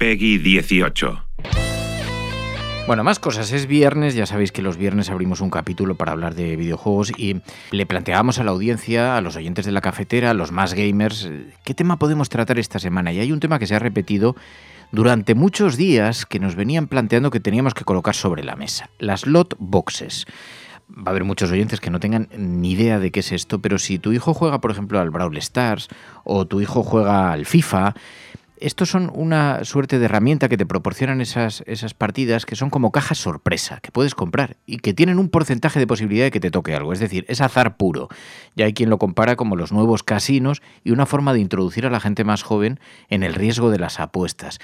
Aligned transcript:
Peggy 0.00 0.38
18. 0.38 1.26
Bueno, 2.86 3.04
más 3.04 3.18
cosas. 3.18 3.52
Es 3.52 3.66
viernes, 3.66 4.14
ya 4.14 4.24
sabéis 4.24 4.50
que 4.50 4.62
los 4.62 4.78
viernes 4.78 5.10
abrimos 5.10 5.42
un 5.42 5.50
capítulo 5.50 5.94
para 5.94 6.12
hablar 6.12 6.34
de 6.34 6.56
videojuegos 6.56 7.12
y 7.18 7.42
le 7.70 7.84
planteábamos 7.84 8.38
a 8.38 8.44
la 8.44 8.52
audiencia, 8.52 9.18
a 9.18 9.20
los 9.20 9.36
oyentes 9.36 9.66
de 9.66 9.72
la 9.72 9.82
cafetera, 9.82 10.30
a 10.30 10.34
los 10.34 10.52
más 10.52 10.72
gamers, 10.72 11.28
qué 11.64 11.74
tema 11.74 11.98
podemos 11.98 12.30
tratar 12.30 12.58
esta 12.58 12.78
semana. 12.78 13.12
Y 13.12 13.18
hay 13.18 13.30
un 13.30 13.40
tema 13.40 13.58
que 13.58 13.66
se 13.66 13.74
ha 13.74 13.78
repetido 13.78 14.36
durante 14.90 15.34
muchos 15.34 15.76
días 15.76 16.24
que 16.24 16.40
nos 16.40 16.54
venían 16.54 16.86
planteando 16.86 17.30
que 17.30 17.40
teníamos 17.40 17.74
que 17.74 17.84
colocar 17.84 18.14
sobre 18.14 18.42
la 18.42 18.56
mesa. 18.56 18.88
Las 19.00 19.26
lot 19.26 19.54
boxes. 19.58 20.24
Va 20.90 21.08
a 21.08 21.10
haber 21.10 21.24
muchos 21.24 21.52
oyentes 21.52 21.78
que 21.78 21.90
no 21.90 22.00
tengan 22.00 22.30
ni 22.38 22.70
idea 22.70 22.98
de 23.00 23.10
qué 23.10 23.20
es 23.20 23.32
esto, 23.32 23.60
pero 23.60 23.78
si 23.78 23.98
tu 23.98 24.12
hijo 24.12 24.32
juega, 24.32 24.62
por 24.62 24.70
ejemplo, 24.70 24.98
al 24.98 25.10
Brawl 25.10 25.36
Stars 25.36 25.88
o 26.24 26.46
tu 26.46 26.62
hijo 26.62 26.82
juega 26.82 27.32
al 27.32 27.44
FIFA, 27.44 27.94
estos 28.60 28.90
son 28.90 29.10
una 29.14 29.64
suerte 29.64 29.98
de 29.98 30.04
herramienta 30.04 30.48
que 30.48 30.56
te 30.56 30.66
proporcionan 30.66 31.20
esas, 31.20 31.62
esas 31.66 31.94
partidas 31.94 32.46
que 32.46 32.56
son 32.56 32.70
como 32.70 32.92
cajas 32.92 33.18
sorpresa, 33.18 33.80
que 33.80 33.90
puedes 33.90 34.14
comprar 34.14 34.56
y 34.66 34.78
que 34.78 34.94
tienen 34.94 35.18
un 35.18 35.30
porcentaje 35.30 35.78
de 35.78 35.86
posibilidad 35.86 36.26
de 36.26 36.30
que 36.30 36.40
te 36.40 36.50
toque 36.50 36.74
algo. 36.74 36.92
Es 36.92 37.00
decir, 37.00 37.24
es 37.28 37.40
azar 37.40 37.76
puro. 37.76 38.08
Ya 38.54 38.66
hay 38.66 38.74
quien 38.74 38.90
lo 38.90 38.98
compara 38.98 39.36
como 39.36 39.56
los 39.56 39.72
nuevos 39.72 40.02
casinos 40.02 40.62
y 40.84 40.90
una 40.90 41.06
forma 41.06 41.32
de 41.32 41.40
introducir 41.40 41.86
a 41.86 41.90
la 41.90 42.00
gente 42.00 42.22
más 42.24 42.42
joven 42.42 42.78
en 43.08 43.22
el 43.22 43.34
riesgo 43.34 43.70
de 43.70 43.78
las 43.78 43.98
apuestas. 43.98 44.58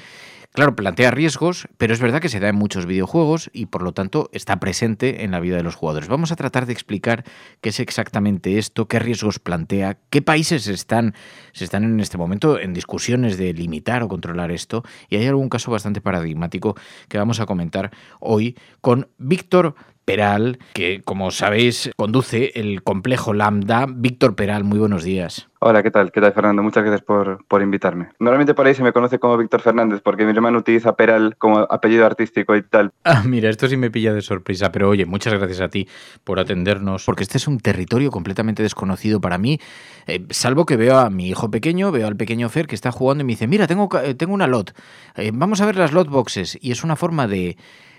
Claro, 0.57 0.75
plantea 0.75 1.11
riesgos, 1.11 1.69
pero 1.77 1.93
es 1.93 2.01
verdad 2.01 2.23
que 2.23 2.31
se 2.31 2.41
da 2.41 2.49
en 2.49 2.57
muchos 2.57 2.87
videojuegos 2.87 3.51
y 3.53 3.67
por 3.67 3.83
lo 3.83 3.93
tanto 3.93 4.31
está 4.33 4.59
presente 4.59 5.23
en 5.23 5.33
la 5.33 5.39
vida 5.39 5.59
de 5.59 5.63
los 5.63 5.75
jugadores. 5.75 6.09
Vamos 6.09 6.33
a 6.33 6.37
tratar 6.37 6.65
de 6.65 6.73
explicar 6.73 7.25
qué 7.61 7.69
es 7.69 7.79
exactamente 7.79 8.57
esto, 8.57 8.89
qué 8.89 8.99
riesgos 8.99 9.39
plantea, 9.39 9.99
qué 10.09 10.23
países 10.23 10.67
están, 10.67 11.15
se 11.53 11.65
están 11.65 11.85
en 11.85 12.01
este 12.01 12.17
momento 12.17 12.59
en 12.59 12.73
discusiones 12.73 13.37
de 13.37 13.53
limitar 13.53 14.03
o 14.03 14.09
controlar 14.09 14.51
esto 14.51 14.83
y 15.11 15.17
hay 15.17 15.27
algún 15.27 15.51
caso 15.51 15.71
bastante 15.71 16.01
paradigmático 16.01 16.75
que 17.11 17.19
vamos 17.19 17.39
a 17.39 17.45
comentar 17.45 17.91
hoy 18.19 18.57
con 18.81 19.11
Víctor 19.19 19.75
Peral, 20.07 20.61
que 20.73 21.03
como 21.05 21.33
sabéis 21.33 21.91
conduce 21.97 22.53
el 22.55 22.85
complejo 22.85 23.35
Lambda. 23.35 23.87
Víctor 23.89 24.37
Peral, 24.37 24.63
muy 24.63 24.79
buenos 24.79 25.03
días. 25.03 25.49
Hola, 25.59 25.83
¿qué 25.83 25.91
tal? 25.91 26.13
¿Qué 26.13 26.21
tal, 26.21 26.33
Fernando? 26.33 26.63
Muchas 26.63 26.85
gracias 26.85 27.03
por, 27.03 27.45
por 27.47 27.61
invitarme. 27.61 28.11
Normalmente 28.21 28.55
por 28.55 28.69
ahí 28.69 28.75
se 28.75 28.85
me 28.85 28.93
conoce 28.93 29.19
como 29.19 29.37
Víctor 29.37 29.63
Fernández, 29.63 30.01
porque 30.01 30.25
mi 30.25 30.31
hermano 30.31 30.59
utiliza 30.59 30.95
Peral 30.95 31.37
como 31.39 31.59
apellido 31.59 32.07
artístico 32.07 32.55
y 32.55 32.63
tal. 32.63 32.93
Ah, 33.03 33.25
mira, 33.27 33.51
esto 33.51 33.67
sí 33.67 33.77
me 33.77 33.91
pilla 33.91 34.15
de 34.15 34.23
sorpresa, 34.23 34.71
pero 34.71 34.89
oye, 34.89 35.07
muchas 35.07 35.35
gracias 35.35 35.61
a 35.61 35.69
ti 35.69 35.89
por 36.23 36.39
atendernos, 36.39 37.05
porque 37.05 37.25
este 37.25 37.39
es 37.39 37.49
un 37.49 37.59
territorio 37.59 38.13
completamente 38.13 38.63
desconocido 38.63 39.21
para 39.21 39.39
mí, 39.39 39.59
eh, 40.07 40.25
salvo 40.31 40.67
que 40.67 40.77
veo 40.77 40.99
a 40.99 41.11
mi 41.11 41.29
hijo 41.29 41.51
pequeño, 41.51 41.91
veo 41.91 42.07
al 42.07 42.17
pequeño 42.17 42.49
Fer 42.49 42.69
que 42.69 42.77
está 42.77 42.93
jugando 42.93 43.23
y 43.23 43.25
me 43.25 43.33
dice, 43.33 43.49
mira, 43.49 43.67
tengo, 43.67 43.89
tengo 44.17 44.35
una 44.35 44.47
lot, 44.47 44.73
eh, 45.17 45.33
vamos 45.35 45.61
a 45.61 45.67
ver 45.67 45.75
las 45.75 45.93
lot 45.93 46.09
boxes, 46.09 46.57
y 46.61 46.71
es 46.71 46.85
una 46.85 46.95
forma 46.95 47.27
de 47.27 47.57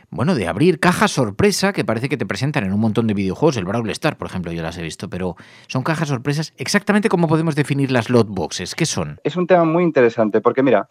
bueno, 0.09 0.35
de 0.35 0.47
abrir 0.47 0.79
cajas 0.79 1.11
sorpresa 1.11 1.73
que 1.73 1.83
parece 1.83 2.09
que 2.09 2.17
te 2.17 2.25
presentan 2.25 2.63
en 2.63 2.73
un 2.73 2.79
montón 2.79 3.07
de 3.07 3.13
videojuegos. 3.13 3.57
El 3.57 3.65
Brawl 3.65 3.89
Star, 3.89 4.17
por 4.17 4.27
ejemplo, 4.27 4.51
yo 4.51 4.61
las 4.61 4.77
he 4.77 4.81
visto, 4.81 5.09
pero 5.09 5.35
son 5.67 5.83
cajas 5.83 6.07
sorpresas. 6.07 6.53
Exactamente 6.57 7.09
cómo 7.09 7.27
podemos 7.27 7.55
definir 7.55 7.91
las 7.91 8.09
lot 8.09 8.27
boxes. 8.27 8.75
¿Qué 8.75 8.85
son? 8.85 9.19
Es 9.23 9.35
un 9.35 9.47
tema 9.47 9.65
muy 9.65 9.83
interesante 9.83 10.39
porque, 10.39 10.63
mira, 10.63 10.87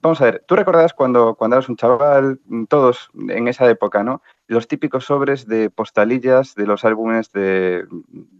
vamos 0.00 0.20
a 0.20 0.24
ver, 0.26 0.44
tú 0.46 0.56
recordarás 0.56 0.94
cuando, 0.94 1.34
cuando 1.34 1.56
eras 1.56 1.68
un 1.68 1.76
chaval, 1.76 2.40
todos 2.68 3.10
en 3.28 3.48
esa 3.48 3.68
época, 3.68 4.02
¿no? 4.02 4.22
Los 4.46 4.68
típicos 4.68 5.06
sobres 5.06 5.46
de 5.46 5.70
postalillas 5.70 6.54
de 6.54 6.66
los 6.66 6.84
álbumes 6.84 7.32
de, 7.32 7.84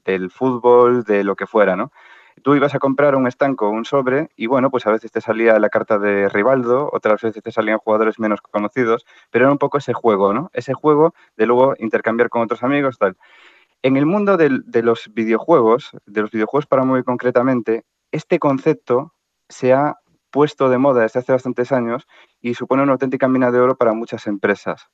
del 0.05 0.31
fútbol, 0.31 1.05
de 1.05 1.25
lo 1.25 1.37
que 1.37 1.47
fuera, 1.47 1.77
¿no? 1.77 1.91
Tú 2.44 2.55
ibas 2.55 2.75
a 2.75 2.78
comprar 2.78 3.16
un 3.16 3.27
estanco, 3.27 3.71
un 3.71 3.87
sobre, 3.87 4.28
y 4.37 4.47
bueno, 4.49 4.71
pues 4.71 4.87
a 4.87 4.93
veces 4.93 5.10
te 5.10 5.22
salía 5.22 5.59
la 5.59 5.71
carta 5.71 5.99
de 5.99 6.28
Rivaldo, 6.28 6.91
otras 6.93 7.22
veces 7.22 7.43
te 7.43 7.50
salían 7.50 7.78
jugadores 7.78 8.19
menos 8.19 8.43
conocidos, 8.43 9.06
pero 9.31 9.47
era 9.47 9.53
un 9.53 9.56
poco 9.56 9.78
ese 9.78 9.94
juego, 9.94 10.34
¿no? 10.34 10.50
Ese 10.53 10.75
juego 10.75 11.15
de 11.38 11.47
luego 11.47 11.75
intercambiar 11.78 12.28
con 12.28 12.43
otros 12.43 12.62
amigos, 12.62 12.99
tal. 12.99 13.16
En 13.83 13.97
el 13.97 14.04
mundo 14.04 14.37
de 14.37 14.83
los 14.83 15.10
videojuegos, 15.15 15.93
de 16.04 16.21
los 16.21 16.31
videojuegos 16.31 16.66
para 16.66 16.84
móvil 16.84 17.04
concretamente, 17.04 17.84
este 18.12 18.38
concepto 18.38 19.15
se 19.49 19.72
ha 19.72 19.97
puesto 20.31 20.69
de 20.69 20.77
moda 20.77 21.00
desde 21.00 21.21
hace 21.21 21.33
bastantes 21.33 21.72
años 21.72 22.06
y 22.43 22.54
supone 22.54 22.83
una 22.83 22.93
auténtica 22.93 23.27
mina 23.27 23.50
de 23.53 23.60
oro 23.60 23.77
para 23.77 23.94
muchas 23.94 24.27
empresas. 24.27 24.91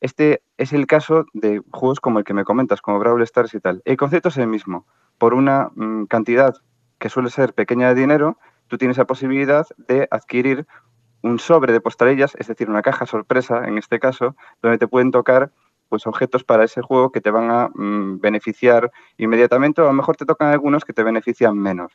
Este 0.00 0.42
es 0.56 0.72
el 0.72 0.86
caso 0.88 1.26
de 1.32 1.62
juegos 1.70 2.00
como 2.00 2.18
el 2.18 2.24
que 2.24 2.34
me 2.34 2.44
comentas, 2.44 2.80
como 2.80 2.98
Brawl 2.98 3.22
Stars 3.22 3.54
y 3.54 3.60
tal. 3.60 3.82
El 3.84 3.96
concepto 3.96 4.30
es 4.30 4.36
el 4.38 4.48
mismo. 4.48 4.86
Por 5.16 5.34
una 5.34 5.70
mm, 5.74 6.04
cantidad 6.04 6.54
que 6.98 7.08
suele 7.08 7.30
ser 7.30 7.54
pequeña 7.54 7.88
de 7.88 8.00
dinero, 8.00 8.38
tú 8.66 8.78
tienes 8.78 8.98
la 8.98 9.06
posibilidad 9.06 9.66
de 9.76 10.08
adquirir 10.10 10.66
un 11.22 11.38
sobre 11.38 11.72
de 11.72 11.80
postalillas, 11.80 12.34
es 12.38 12.46
decir, 12.46 12.68
una 12.68 12.82
caja 12.82 13.06
sorpresa 13.06 13.66
en 13.66 13.78
este 13.78 13.98
caso, 13.98 14.36
donde 14.62 14.78
te 14.78 14.86
pueden 14.86 15.10
tocar 15.10 15.50
pues 15.88 16.06
objetos 16.06 16.44
para 16.44 16.64
ese 16.64 16.82
juego 16.82 17.10
que 17.10 17.20
te 17.20 17.30
van 17.30 17.50
a 17.50 17.70
mm, 17.74 18.20
beneficiar 18.20 18.92
inmediatamente 19.16 19.80
o 19.80 19.84
a 19.84 19.88
lo 19.88 19.94
mejor 19.94 20.16
te 20.16 20.26
tocan 20.26 20.52
algunos 20.52 20.84
que 20.84 20.92
te 20.92 21.02
benefician 21.02 21.56
menos. 21.56 21.92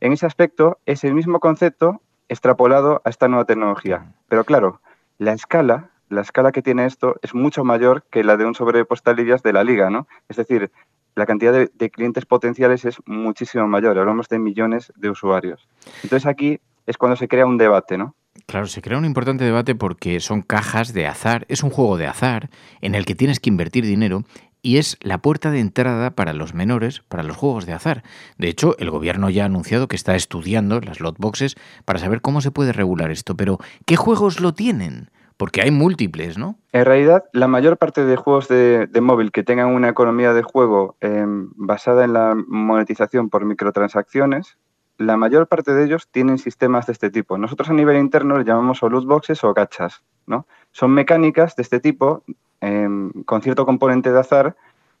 En 0.00 0.12
ese 0.12 0.26
aspecto 0.26 0.78
es 0.86 1.04
el 1.04 1.14
mismo 1.14 1.38
concepto 1.38 2.00
extrapolado 2.28 3.00
a 3.04 3.10
esta 3.10 3.28
nueva 3.28 3.44
tecnología. 3.44 4.12
Pero 4.28 4.44
claro, 4.44 4.80
la 5.18 5.32
escala, 5.32 5.90
la 6.08 6.22
escala 6.22 6.50
que 6.50 6.62
tiene 6.62 6.86
esto 6.86 7.16
es 7.22 7.34
mucho 7.34 7.62
mayor 7.62 8.02
que 8.10 8.24
la 8.24 8.36
de 8.36 8.44
un 8.44 8.54
sobre 8.54 8.78
de 8.78 8.84
postalillas 8.84 9.42
de 9.42 9.52
la 9.52 9.62
liga, 9.62 9.90
¿no? 9.90 10.08
Es 10.28 10.36
decir, 10.36 10.72
la 11.14 11.26
cantidad 11.26 11.52
de, 11.52 11.90
clientes 11.90 12.26
potenciales 12.26 12.84
es 12.84 12.96
muchísimo 13.06 13.66
mayor, 13.66 13.98
hablamos 13.98 14.28
de 14.28 14.38
millones 14.38 14.92
de 14.96 15.10
usuarios. 15.10 15.68
Entonces 16.02 16.26
aquí 16.26 16.60
es 16.86 16.96
cuando 16.96 17.16
se 17.16 17.28
crea 17.28 17.46
un 17.46 17.58
debate, 17.58 17.98
¿no? 17.98 18.14
Claro, 18.46 18.66
se 18.66 18.80
crea 18.82 18.98
un 18.98 19.04
importante 19.04 19.44
debate 19.44 19.74
porque 19.74 20.20
son 20.20 20.42
cajas 20.42 20.92
de 20.94 21.06
azar, 21.06 21.44
es 21.48 21.62
un 21.62 21.70
juego 21.70 21.96
de 21.96 22.06
azar 22.06 22.48
en 22.80 22.94
el 22.94 23.04
que 23.04 23.14
tienes 23.14 23.40
que 23.40 23.50
invertir 23.50 23.84
dinero 23.84 24.24
y 24.62 24.78
es 24.78 24.96
la 25.00 25.18
puerta 25.18 25.50
de 25.50 25.60
entrada 25.60 26.12
para 26.12 26.32
los 26.32 26.54
menores 26.54 27.02
para 27.08 27.24
los 27.24 27.36
juegos 27.36 27.66
de 27.66 27.72
azar. 27.72 28.02
De 28.38 28.48
hecho, 28.48 28.76
el 28.78 28.90
gobierno 28.90 29.28
ya 29.28 29.42
ha 29.42 29.46
anunciado 29.46 29.88
que 29.88 29.96
está 29.96 30.14
estudiando 30.14 30.80
las 30.80 31.00
lot 31.00 31.18
boxes 31.18 31.56
para 31.84 31.98
saber 31.98 32.20
cómo 32.20 32.40
se 32.40 32.52
puede 32.52 32.72
regular 32.72 33.10
esto, 33.10 33.36
pero 33.36 33.58
¿qué 33.86 33.96
juegos 33.96 34.40
lo 34.40 34.54
tienen? 34.54 35.10
Porque 35.36 35.62
hay 35.62 35.70
múltiples, 35.70 36.38
¿no? 36.38 36.56
En 36.72 36.84
realidad, 36.84 37.24
la 37.32 37.48
mayor 37.48 37.76
parte 37.76 38.04
de 38.04 38.16
juegos 38.16 38.48
de, 38.48 38.88
móvil 39.00 39.32
que 39.32 39.42
tengan 39.42 39.68
una 39.68 39.88
economía 39.88 40.32
de 40.32 40.42
juego 40.42 40.96
em, 41.00 41.50
basada 41.54 42.04
en 42.04 42.12
la 42.12 42.34
monetización 42.34 43.28
por 43.28 43.44
microtransacciones, 43.44 44.56
la 44.98 45.16
mayor 45.16 45.48
parte 45.48 45.74
de 45.74 45.84
ellos 45.84 46.08
tienen 46.10 46.38
sistemas 46.38 46.86
de 46.86 46.92
este 46.92 47.10
tipo. 47.10 47.38
Nosotros 47.38 47.70
a 47.70 47.72
nivel 47.72 47.96
interno 47.96 48.38
le 48.38 48.44
llamamos 48.44 48.82
o 48.82 48.88
loot 48.88 49.06
boxes 49.06 49.42
o 49.44 49.52
gachas, 49.54 50.02
¿no? 50.26 50.46
Son 50.70 50.90
mecánicas 50.92 51.56
de 51.56 51.62
este 51.62 51.80
tipo 51.80 52.22
em, 52.60 53.10
con 53.24 53.42
cierto 53.42 53.66
componente 53.66 54.12
de 54.12 54.20
azar 54.20 54.56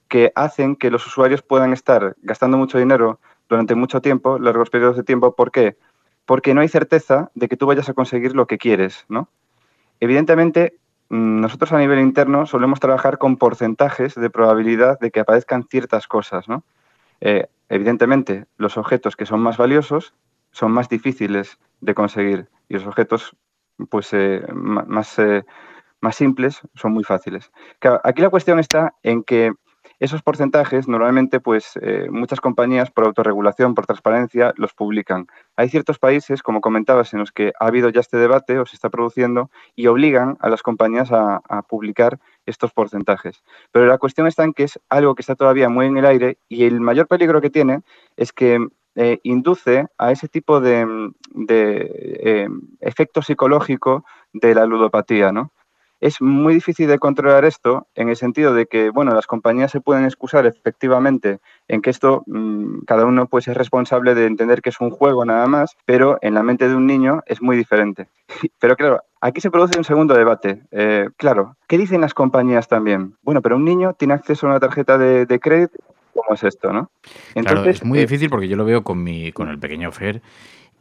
que 0.08 0.32
hacen 0.34 0.76
que 0.76 0.90
los 0.90 1.06
usuarios 1.06 1.42
puedan 1.42 1.72
estar 1.72 2.16
gastando 2.22 2.58
mucho 2.58 2.78
dinero 2.78 3.18
durante 3.48 3.74
mucho 3.74 4.00
tiempo, 4.00 4.38
largos 4.38 4.70
periodos 4.70 4.96
de 4.96 5.04
tiempo. 5.04 5.34
¿Por 5.34 5.50
qué? 5.50 5.76
Porque 6.26 6.54
no 6.54 6.60
hay 6.60 6.68
certeza 6.68 7.30
de 7.34 7.48
que 7.48 7.56
tú 7.56 7.66
vayas 7.66 7.88
a 7.88 7.94
conseguir 7.94 8.34
lo 8.34 8.46
que 8.46 8.58
quieres, 8.58 9.04
¿no? 9.08 9.28
Evidentemente, 10.02 10.80
mm, 11.10 11.40
nosotros 11.42 11.70
a 11.72 11.78
nivel 11.78 12.00
interno 12.00 12.44
solemos 12.44 12.80
trabajar 12.80 13.18
con 13.18 13.36
porcentajes 13.36 14.16
de 14.16 14.30
probabilidad 14.30 14.98
de 14.98 15.12
que 15.12 15.20
aparezcan 15.20 15.62
ciertas 15.70 16.08
cosas. 16.08 16.46
Eh, 17.20 17.46
evidentemente, 17.68 18.46
los 18.56 18.76
objetos 18.76 19.14
que 19.14 19.26
son 19.26 19.38
más 19.38 19.58
valiosos 19.58 20.12
son 20.50 20.72
más 20.72 20.88
difíciles 20.88 21.56
de 21.80 21.94
conseguir 21.94 22.48
y 22.68 22.74
los 22.74 22.86
objetos 22.88 23.36
pues 23.90 24.10
más, 24.52 25.20
más 26.00 26.16
simples 26.16 26.60
son 26.74 26.92
muy 26.92 27.04
fáciles. 27.04 27.52
aquí 28.02 28.22
la 28.22 28.30
cuestión 28.30 28.58
está 28.58 28.96
en 29.04 29.22
que 29.22 29.52
esos 30.02 30.20
porcentajes 30.20 30.88
normalmente, 30.88 31.38
pues 31.38 31.78
eh, 31.80 32.08
muchas 32.10 32.40
compañías 32.40 32.90
por 32.90 33.04
autorregulación, 33.04 33.76
por 33.76 33.86
transparencia, 33.86 34.52
los 34.56 34.74
publican. 34.74 35.28
Hay 35.54 35.68
ciertos 35.68 36.00
países, 36.00 36.42
como 36.42 36.60
comentabas, 36.60 37.12
en 37.12 37.20
los 37.20 37.30
que 37.30 37.52
ha 37.60 37.66
habido 37.66 37.88
ya 37.88 38.00
este 38.00 38.16
debate 38.16 38.58
o 38.58 38.66
se 38.66 38.74
está 38.74 38.90
produciendo 38.90 39.48
y 39.76 39.86
obligan 39.86 40.38
a 40.40 40.48
las 40.48 40.64
compañías 40.64 41.12
a, 41.12 41.40
publicar 41.68 42.18
estos 42.46 42.72
porcentajes. 42.72 43.44
Pero 43.70 43.86
la 43.86 43.98
cuestión 43.98 44.26
está 44.26 44.42
en 44.42 44.54
que 44.54 44.64
es 44.64 44.80
algo 44.88 45.14
que 45.14 45.22
está 45.22 45.36
todavía 45.36 45.68
muy 45.68 45.86
en 45.86 45.96
el 45.96 46.04
aire 46.04 46.36
y 46.48 46.64
el 46.64 46.80
mayor 46.80 47.06
peligro 47.06 47.40
que 47.40 47.50
tiene 47.50 47.82
es 48.16 48.32
que 48.32 48.58
eh, 48.96 49.20
induce 49.22 49.86
a 49.98 50.10
ese 50.10 50.26
tipo 50.26 50.60
de, 50.60 51.12
eh, 51.48 52.48
efecto 52.80 53.22
psicológico 53.22 54.04
de 54.32 54.56
la 54.56 54.66
ludopatía, 54.66 55.30
¿no? 55.30 55.52
Es 56.02 56.20
muy 56.20 56.54
difícil 56.54 56.88
de 56.88 56.98
controlar 56.98 57.44
esto 57.44 57.86
en 57.94 58.08
el 58.08 58.16
sentido 58.16 58.52
de 58.54 58.66
que, 58.66 58.90
bueno, 58.90 59.14
las 59.14 59.28
compañías 59.28 59.70
se 59.70 59.80
pueden 59.80 60.04
excusar 60.04 60.46
efectivamente 60.46 61.38
en 61.68 61.80
que 61.80 61.90
esto, 61.90 62.24
mm, 62.26 62.80
cada 62.88 63.06
uno 63.06 63.28
puede 63.28 63.42
ser 63.42 63.56
responsable 63.56 64.16
de 64.16 64.26
entender 64.26 64.62
que 64.62 64.70
es 64.70 64.80
un 64.80 64.90
juego 64.90 65.24
nada 65.24 65.46
más, 65.46 65.76
pero 65.84 66.18
en 66.20 66.34
la 66.34 66.42
mente 66.42 66.68
de 66.68 66.74
un 66.74 66.88
niño 66.88 67.22
es 67.26 67.40
muy 67.40 67.56
diferente. 67.56 68.08
Pero 68.58 68.74
claro, 68.74 69.00
aquí 69.20 69.40
se 69.40 69.52
produce 69.52 69.78
un 69.78 69.84
segundo 69.84 70.14
debate. 70.14 70.62
Eh, 70.72 71.08
claro, 71.16 71.56
¿qué 71.68 71.78
dicen 71.78 72.00
las 72.00 72.14
compañías 72.14 72.66
también? 72.66 73.14
Bueno, 73.22 73.40
pero 73.40 73.54
un 73.54 73.64
niño 73.64 73.94
tiene 73.94 74.14
acceso 74.14 74.46
a 74.46 74.50
una 74.50 74.58
tarjeta 74.58 74.98
de, 74.98 75.38
crédito, 75.38 75.78
¿cómo 76.14 76.34
es 76.34 76.42
esto, 76.42 76.72
no? 76.72 76.90
claro, 77.32 77.64
es 77.64 77.84
muy 77.84 77.98
eh, 77.98 78.02
difícil 78.02 78.28
porque 78.28 78.48
yo 78.48 78.56
lo 78.56 78.64
veo 78.64 78.82
con, 78.82 79.04
mi, 79.04 79.30
con 79.30 79.48
el 79.48 79.60
pequeño 79.60 79.92
Fer 79.92 80.20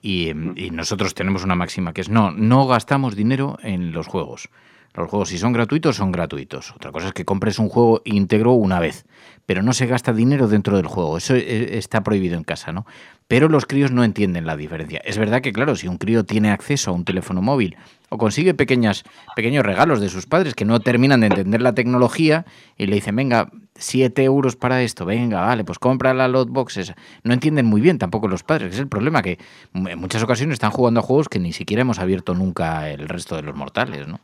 y, 0.02 0.30
y 0.30 0.72
nosotros 0.72 1.14
tenemos 1.14 1.44
una 1.44 1.54
máxima 1.54 1.94
que 1.94 2.02
es 2.02 2.10
no, 2.10 2.32
no 2.32 2.66
gastamos 2.66 3.16
dinero 3.16 3.60
en 3.62 3.92
los 3.92 4.08
juegos. 4.08 4.50
Los 4.94 5.10
juegos, 5.10 5.30
si 5.30 5.38
son 5.38 5.54
gratuitos, 5.54 5.96
son 5.96 6.12
gratuitos. 6.12 6.72
Otra 6.76 6.92
cosa 6.92 7.08
es 7.08 7.14
que 7.14 7.24
compres 7.24 7.60
un 7.60 7.70
juego 7.70 8.02
íntegro 8.04 8.52
una 8.52 8.80
vez, 8.80 9.06
pero 9.46 9.64
no 9.64 9.72
se 9.72 9.88
gasta 9.88 10.12
dinero 10.12 10.50
dentro 10.50 10.76
del 10.76 10.88
juego. 10.88 11.18
Eso 11.18 11.34
eh, 11.34 11.78
está 11.78 12.04
prohibido 12.04 12.36
en 12.36 12.44
casa, 12.44 12.74
¿no? 12.74 12.86
Pero 13.30 13.48
los 13.48 13.66
críos 13.66 13.92
no 13.92 14.04
entienden 14.04 14.46
la 14.46 14.58
diferencia. 14.58 15.02
Es 15.06 15.18
verdad 15.18 15.42
que, 15.42 15.54
claro, 15.54 15.78
si 15.78 15.88
un 15.88 15.98
crío 15.98 16.26
tiene 16.26 16.52
acceso 16.52 16.92
a 16.92 16.94
un 16.94 17.06
teléfono 17.06 17.42
móvil 17.42 17.78
o 18.10 18.18
consigue 18.18 18.54
pequeñas, 18.54 19.06
pequeños 19.34 19.66
regalos 19.66 20.02
de 20.02 20.10
sus 20.10 20.26
padres 20.26 20.56
que 20.56 20.66
no 20.66 20.82
terminan 20.82 21.22
de 21.22 21.28
entender 21.28 21.62
la 21.62 21.74
tecnología 21.74 22.46
y 22.78 22.88
le 22.88 22.96
dicen, 22.96 23.16
venga, 23.16 23.50
7 23.76 24.22
euros 24.26 24.58
para 24.58 24.82
esto, 24.82 25.06
venga, 25.06 25.40
vale, 25.40 25.64
pues 25.64 25.80
compra 25.80 26.14
la 26.14 26.28
lot 26.28 26.50
boxes. 26.50 26.94
No 27.24 27.34
entienden 27.34 27.66
muy 27.66 27.80
bien 27.80 27.98
tampoco 27.98 28.28
los 28.28 28.44
padres, 28.44 28.74
es 28.74 28.80
el 28.80 28.90
problema, 28.90 29.22
que 29.22 29.40
en 29.74 29.98
muchas 29.98 30.22
ocasiones 30.22 30.56
están 30.56 30.72
jugando 30.72 31.00
a 31.00 31.04
juegos 31.04 31.30
que 31.30 31.40
ni 31.40 31.54
siquiera 31.54 31.84
hemos 31.84 32.00
abierto 32.00 32.34
nunca 32.34 32.90
el 32.90 33.08
resto 33.08 33.38
de 33.38 33.44
los 33.44 33.56
mortales, 33.56 34.06
¿no? 34.10 34.20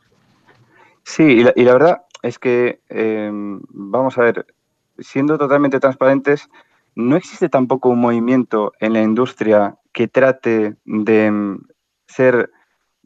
Sí, 1.08 1.22
y 1.56 1.64
la, 1.64 1.72
verdad 1.72 2.02
es 2.22 2.38
que, 2.38 2.80
em, 2.90 3.62
vamos 3.70 4.18
a 4.18 4.22
ver, 4.22 4.46
siendo 4.98 5.38
totalmente 5.38 5.80
transparentes, 5.80 6.50
no 6.94 7.16
existe 7.16 7.48
tampoco 7.48 7.88
un 7.88 7.98
movimiento 7.98 8.74
en 8.78 8.92
la 8.92 9.00
industria 9.00 9.78
que 9.92 10.06
trate 10.06 10.76
de 10.84 11.26
em, 11.26 11.60
ser, 12.06 12.50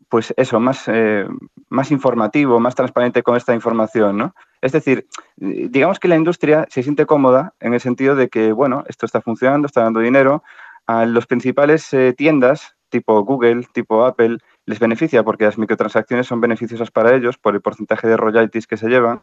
pues 0.09 0.35
eso, 0.37 0.59
más, 0.59 0.83
eh, 0.89 1.29
más 1.69 1.93
informativo, 1.93 2.59
más 2.59 2.75
transparente 2.75 3.23
con 3.23 3.37
esta 3.37 3.55
información, 3.55 4.17
¿no? 4.17 4.35
Es 4.61 4.73
decir, 4.73 5.07
digamos 5.37 6.01
que 6.01 6.09
la 6.09 6.17
industria 6.17 6.67
se 6.71 6.83
siente 6.83 7.07
cómoda 7.07 7.55
en 7.61 7.73
el 7.73 7.81
sentido 7.81 8.17
de 8.17 8.29
que, 8.29 8.51
bueno, 8.51 8.83
esto 8.89 9.07
está 9.07 9.21
funcionando, 9.21 9.67
está 9.67 9.83
dando 9.83 10.01
dinero. 10.01 10.43
A 10.89 11.07
los 11.07 11.29
principales 11.29 11.93
eh, 11.95 12.15
tiendas, 12.17 12.75
tipo 12.89 13.23
Google, 13.25 13.65
tipo 13.73 14.05
Apple, 14.05 14.39
les 14.67 14.79
beneficia 14.79 15.23
porque 15.23 15.45
las 15.45 15.59
microtransacciones 15.59 16.27
son 16.27 16.41
beneficiosas 16.41 16.91
para 16.91 17.15
ellos 17.15 17.39
por 17.39 17.55
el 17.55 17.61
porcentaje 17.61 18.07
de 18.09 18.17
royalties 18.17 18.67
que 18.67 18.77
se 18.77 18.89
llevan. 18.89 19.21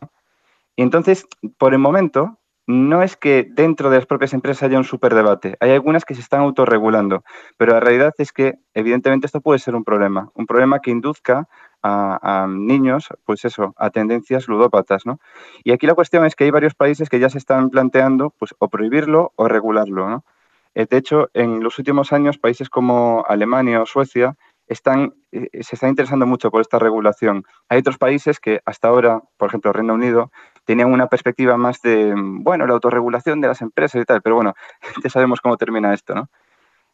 Y 0.75 0.81
entonces, 0.81 1.27
por 1.57 1.73
el 1.73 1.79
momento, 1.79 2.39
no 2.69 3.01
es 3.01 3.17
que 3.17 3.47
dentro 3.49 3.89
de 3.89 3.97
las 3.97 4.05
propias 4.05 4.31
empresas 4.33 4.61
haya 4.61 4.77
un 4.77 4.83
superdebate. 4.83 5.57
Hay 5.59 5.71
algunas 5.71 6.05
que 6.05 6.13
se 6.13 6.21
están 6.21 6.41
autorregulando, 6.41 7.23
pero 7.57 7.73
la 7.73 7.79
realidad 7.79 8.13
es 8.19 8.31
que, 8.31 8.59
evidentemente, 8.75 9.25
esto 9.25 9.41
puede 9.41 9.57
ser 9.57 9.73
un 9.73 9.83
problema. 9.83 10.29
Un 10.35 10.45
problema 10.45 10.79
que 10.79 10.91
induzca 10.91 11.47
a, 11.81 12.45
niños, 12.47 13.07
pues 13.25 13.43
eso, 13.45 13.73
a 13.75 13.89
tendencias 13.89 14.47
ludópatas, 14.47 15.07
¿no? 15.07 15.19
Y 15.63 15.71
aquí 15.71 15.87
la 15.87 15.95
cuestión 15.95 16.25
es 16.25 16.35
que 16.35 16.43
hay 16.43 16.51
varios 16.51 16.75
países 16.75 17.09
que 17.09 17.19
ya 17.19 17.29
se 17.29 17.39
están 17.39 17.71
planteando, 17.71 18.35
pues, 18.37 18.53
o 18.59 18.69
prohibirlo 18.69 19.31
o 19.35 19.47
regularlo, 19.47 20.07
¿no? 20.07 20.25
Eh, 20.75 20.85
de 20.87 20.97
hecho, 20.97 21.29
en 21.33 21.63
los 21.63 21.79
últimos 21.79 22.13
años, 22.13 22.37
países 22.37 22.69
como 22.69 23.25
Alemania 23.27 23.81
o 23.81 23.87
Suecia 23.87 24.37
están, 24.69 25.15
eh, 25.31 25.49
se 25.61 25.75
están 25.75 25.89
interesando 25.89 26.25
mucho 26.25 26.51
por 26.51 26.61
esta 26.61 26.79
regulación. 26.79 27.43
Hay 27.67 27.79
otros 27.79 27.97
países 27.97 28.39
que 28.39 28.61
hasta 28.65 28.87
ahora, 28.87 29.21
por 29.37 29.49
ejemplo, 29.49 29.73
Reino 29.73 29.95
Unido, 29.95 30.31
tenían 30.63 30.93
una 30.93 31.07
perspectiva 31.07 31.57
más 31.57 31.81
de, 31.81 32.13
bueno, 32.15 32.65
la 32.67 32.73
autorregulación 32.73 33.41
de 33.41 33.47
las 33.47 33.61
empresas 33.61 34.01
y 34.01 34.05
tal, 34.05 34.21
pero 34.21 34.35
bueno, 34.35 34.53
ya 35.03 35.09
sabemos 35.09 35.41
cómo 35.41 35.57
termina 35.57 35.93
esto, 35.93 36.15
¿no? 36.15 36.29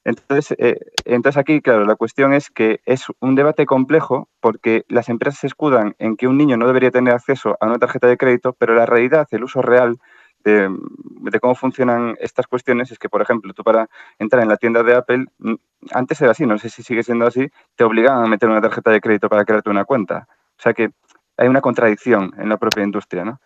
Entonces, 0.06 0.56
eh, 0.60 0.80
entonces 1.06 1.38
aquí, 1.38 1.62
claro, 1.62 1.83
la 1.83 1.95
cuestión 1.95 2.33
es 2.33 2.51
que 2.51 2.80
es 2.86 3.06
un 3.19 3.33
debate 3.33 3.66
complejo 3.66 4.30
porque 4.39 4.86
las 4.88 5.10
empresas 5.10 5.44
escudan 5.44 5.95
en 5.98 6.16
que 6.16 6.28
un 6.28 6.38
niño 6.38 6.57
no 6.57 6.68
debería 6.68 6.92
tener 6.92 7.13
acceso 7.13 7.57
a 7.60 7.66
una 7.66 7.80
tarjeta 7.80 8.07
de 8.07 8.16
crédito, 8.16 8.54
pero 8.54 8.75
la 8.75 8.86
realidad, 8.86 9.28
el 9.31 9.44
uso 9.44 9.63
real 9.63 9.98
de, 10.45 11.39
cómo 11.42 11.56
funcionan 11.56 12.15
estas 12.19 12.47
cuestiones 12.47 12.92
es 12.92 13.00
que, 13.00 13.09
por 13.09 13.21
ejemplo, 13.21 13.53
tú 13.53 13.63
para 13.63 13.89
entrar 14.19 14.44
en 14.44 14.50
la 14.50 14.57
tienda 14.57 14.83
de 14.83 14.95
Apple, 14.95 15.25
antes 15.92 16.21
era 16.21 16.31
así, 16.31 16.45
no 16.45 16.57
sé 16.57 16.69
si 16.69 16.83
sigue 16.83 17.03
siendo 17.03 17.25
así, 17.25 17.50
te 17.75 17.83
obligaban 17.83 18.24
a 18.24 18.27
meter 18.27 18.47
una 18.50 18.62
tarjeta 18.62 18.92
de 18.92 19.01
crédito 19.01 19.27
para 19.27 19.44
crearte 19.44 19.69
una 19.69 19.86
cuenta. 19.86 20.27
O 20.57 20.62
sea 20.62 20.74
que 20.74 20.92
hay 21.38 21.47
una 21.47 21.62
contradicción 21.62 22.33
en 22.38 22.50
la 22.50 22.57
propia 22.57 22.83
industria, 22.83 23.25
¿no? 23.25 23.42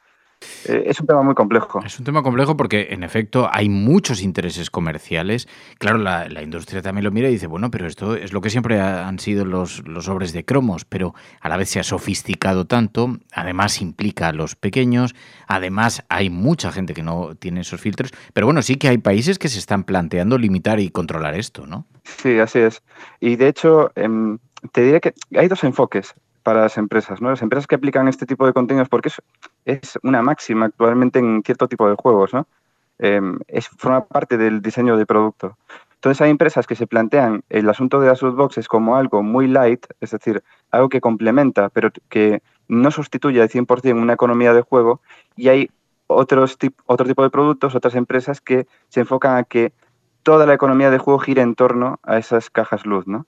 Eh, 0.67 0.83
es 0.85 0.99
un 0.99 1.07
tema 1.07 1.21
muy 1.21 1.35
complejo. 1.35 1.79
Es 1.85 1.99
un 1.99 2.05
tema 2.05 2.23
complejo 2.23 2.55
porque, 2.55 2.89
en 2.91 3.03
efecto, 3.03 3.49
hay 3.51 3.69
muchos 3.69 4.21
intereses 4.21 4.69
comerciales. 4.69 5.47
Claro, 5.77 5.97
la, 5.97 6.27
industria 6.41 6.81
también 6.81 7.03
lo 7.03 7.11
mira 7.11 7.27
y 7.29 7.33
dice, 7.33 7.47
bueno, 7.47 7.69
pero 7.69 7.85
esto 7.85 8.15
es 8.15 8.31
lo 8.33 8.41
que 8.41 8.49
siempre 8.49 8.79
han 8.79 9.19
sido 9.19 9.45
los, 9.45 9.85
los 9.87 10.05
sobres 10.05 10.31
de 10.31 10.45
cromos, 10.45 10.85
pero 10.85 11.13
a 11.41 11.49
la 11.49 11.57
vez 11.57 11.69
se 11.69 11.79
ha 11.79 11.83
sofisticado 11.83 12.65
tanto, 12.65 13.17
además 13.33 13.81
implica 13.81 14.29
a 14.29 14.33
los 14.33 14.55
pequeños, 14.55 15.15
además 15.47 16.03
hay 16.09 16.29
mucha 16.29 16.71
gente 16.71 16.93
que 16.93 17.03
no 17.03 17.35
tiene 17.35 17.61
esos 17.61 17.81
filtros, 17.81 18.11
pero 18.33 18.47
bueno, 18.47 18.61
sí 18.61 18.75
que 18.75 18.87
hay 18.87 18.97
países 18.97 19.37
que 19.37 19.49
se 19.49 19.59
están 19.59 19.83
planteando 19.83 20.37
limitar 20.37 20.79
y 20.79 20.89
controlar 20.89 21.35
esto, 21.35 21.67
¿no? 21.67 21.85
Sí, 22.03 22.39
así 22.39 22.59
es. 22.59 22.81
Y 23.19 23.35
de 23.35 23.49
hecho, 23.49 23.91
em, 23.95 24.39
te 24.71 24.81
diré 24.81 25.01
que 25.01 25.13
hay 25.37 25.47
dos 25.47 25.63
enfoques 25.63 26.15
para 26.43 26.61
las 26.61 26.77
empresas, 26.77 27.21
¿no? 27.21 27.29
Las 27.29 27.41
empresas 27.41 27.67
que 27.67 27.75
aplican 27.75 28.07
este 28.07 28.25
tipo 28.25 28.45
de 28.45 28.53
contenidos, 28.53 28.89
porque 28.89 29.09
es, 29.09 29.21
es 29.65 29.99
una 30.03 30.21
máxima 30.21 30.67
actualmente 30.67 31.19
en 31.19 31.41
cierto 31.43 31.67
tipo 31.67 31.89
de 31.89 31.95
juegos, 31.95 32.33
¿no? 32.33 32.47
Em, 32.99 33.39
es, 33.47 33.69
forma 33.69 34.05
parte 34.05 34.37
del 34.37 34.61
diseño 34.61 34.97
de 34.97 35.05
producto. 35.05 35.57
Entonces 35.95 36.21
hay 36.21 36.29
empresas 36.29 36.67
que 36.67 36.75
se 36.75 36.87
plantean 36.87 37.43
el 37.49 37.69
asunto 37.69 37.99
de 37.99 38.07
las 38.07 38.21
lootboxes 38.21 38.67
como 38.67 38.95
algo 38.97 39.23
muy 39.23 39.47
light, 39.47 39.85
es 40.01 40.11
decir, 40.11 40.43
algo 40.71 40.89
que 40.89 41.01
complementa, 41.01 41.69
pero 41.69 41.91
que 42.09 42.41
no 42.67 42.91
sustituye 42.91 43.41
al 43.41 43.49
100% 43.49 43.93
una 43.93 44.13
economía 44.13 44.53
de 44.53 44.61
juego, 44.61 45.01
y 45.35 45.49
hay 45.49 45.71
otros 46.07 46.57
otro 46.85 47.07
tipo 47.07 47.23
de 47.23 47.29
productos, 47.29 47.75
otras 47.75 47.95
empresas 47.95 48.41
que 48.41 48.67
se 48.89 49.01
enfocan 49.01 49.37
a 49.37 49.43
que 49.43 49.73
toda 50.23 50.45
la 50.45 50.53
economía 50.53 50.89
de 50.89 50.97
juego 50.97 51.19
gire 51.19 51.41
en 51.41 51.55
torno 51.55 51.99
a 52.03 52.17
esas 52.17 52.49
cajas 52.49 52.85
luz, 52.85 53.07
¿no? 53.07 53.25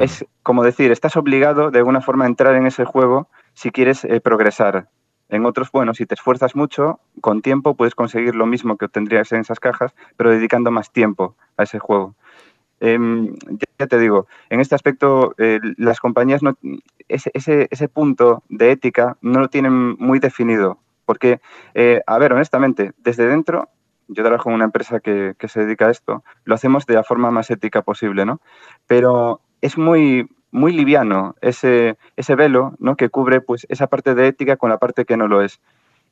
Es 0.00 0.26
como 0.42 0.64
decir, 0.64 0.92
estás 0.92 1.16
obligado 1.16 1.70
de 1.70 1.78
alguna 1.78 2.00
forma 2.00 2.24
a 2.24 2.28
entrar 2.28 2.54
en 2.54 2.66
ese 2.66 2.84
juego 2.84 3.28
si 3.54 3.70
quieres 3.70 4.04
eh, 4.04 4.20
progresar. 4.20 4.88
En 5.28 5.44
otros, 5.44 5.70
bueno, 5.70 5.92
si 5.94 6.06
te 6.06 6.14
esfuerzas 6.14 6.56
mucho, 6.56 7.00
con 7.20 7.42
tiempo 7.42 7.74
puedes 7.74 7.94
conseguir 7.94 8.34
lo 8.34 8.46
mismo 8.46 8.76
que 8.76 8.86
obtendrías 8.86 9.30
en 9.32 9.40
esas 9.40 9.60
cajas, 9.60 9.94
pero 10.16 10.30
dedicando 10.30 10.70
más 10.70 10.90
tiempo 10.90 11.36
a 11.56 11.64
ese 11.64 11.78
juego. 11.78 12.14
Em, 12.80 13.34
ya 13.78 13.86
te 13.86 13.98
digo, 13.98 14.26
en 14.50 14.60
este 14.60 14.74
aspecto 14.74 15.34
eh, 15.36 15.58
las 15.76 16.00
compañías 16.00 16.42
no, 16.42 16.56
ese, 17.08 17.30
ese, 17.34 17.88
punto 17.88 18.44
de 18.48 18.70
ética 18.70 19.16
no 19.20 19.40
lo 19.40 19.48
tienen 19.48 19.96
muy 19.98 20.18
definido. 20.18 20.78
Porque, 21.04 21.40
eh, 21.74 22.02
a 22.06 22.18
ver, 22.18 22.32
honestamente, 22.32 22.92
desde 22.98 23.26
dentro, 23.26 23.68
yo 24.08 24.22
trabajo 24.22 24.50
en 24.50 24.56
una 24.56 24.66
empresa 24.66 25.00
que, 25.00 25.34
que, 25.38 25.48
se 25.48 25.60
dedica 25.64 25.86
a 25.86 25.90
esto, 25.90 26.22
lo 26.44 26.54
hacemos 26.54 26.86
de 26.86 26.94
la 26.94 27.02
forma 27.02 27.30
más 27.30 27.50
ética 27.50 27.82
posible, 27.82 28.26
¿no? 28.26 28.40
Pero 28.86 29.40
es 29.60 29.78
muy, 29.78 30.28
muy 30.50 30.72
liviano 30.72 31.34
ese, 31.40 31.96
ese 32.16 32.34
velo 32.34 32.74
¿no? 32.78 32.96
que 32.96 33.10
cubre 33.10 33.40
pues, 33.40 33.66
esa 33.68 33.86
parte 33.86 34.14
de 34.14 34.28
ética 34.28 34.56
con 34.56 34.70
la 34.70 34.78
parte 34.78 35.04
que 35.04 35.16
no 35.16 35.28
lo 35.28 35.42
es. 35.42 35.60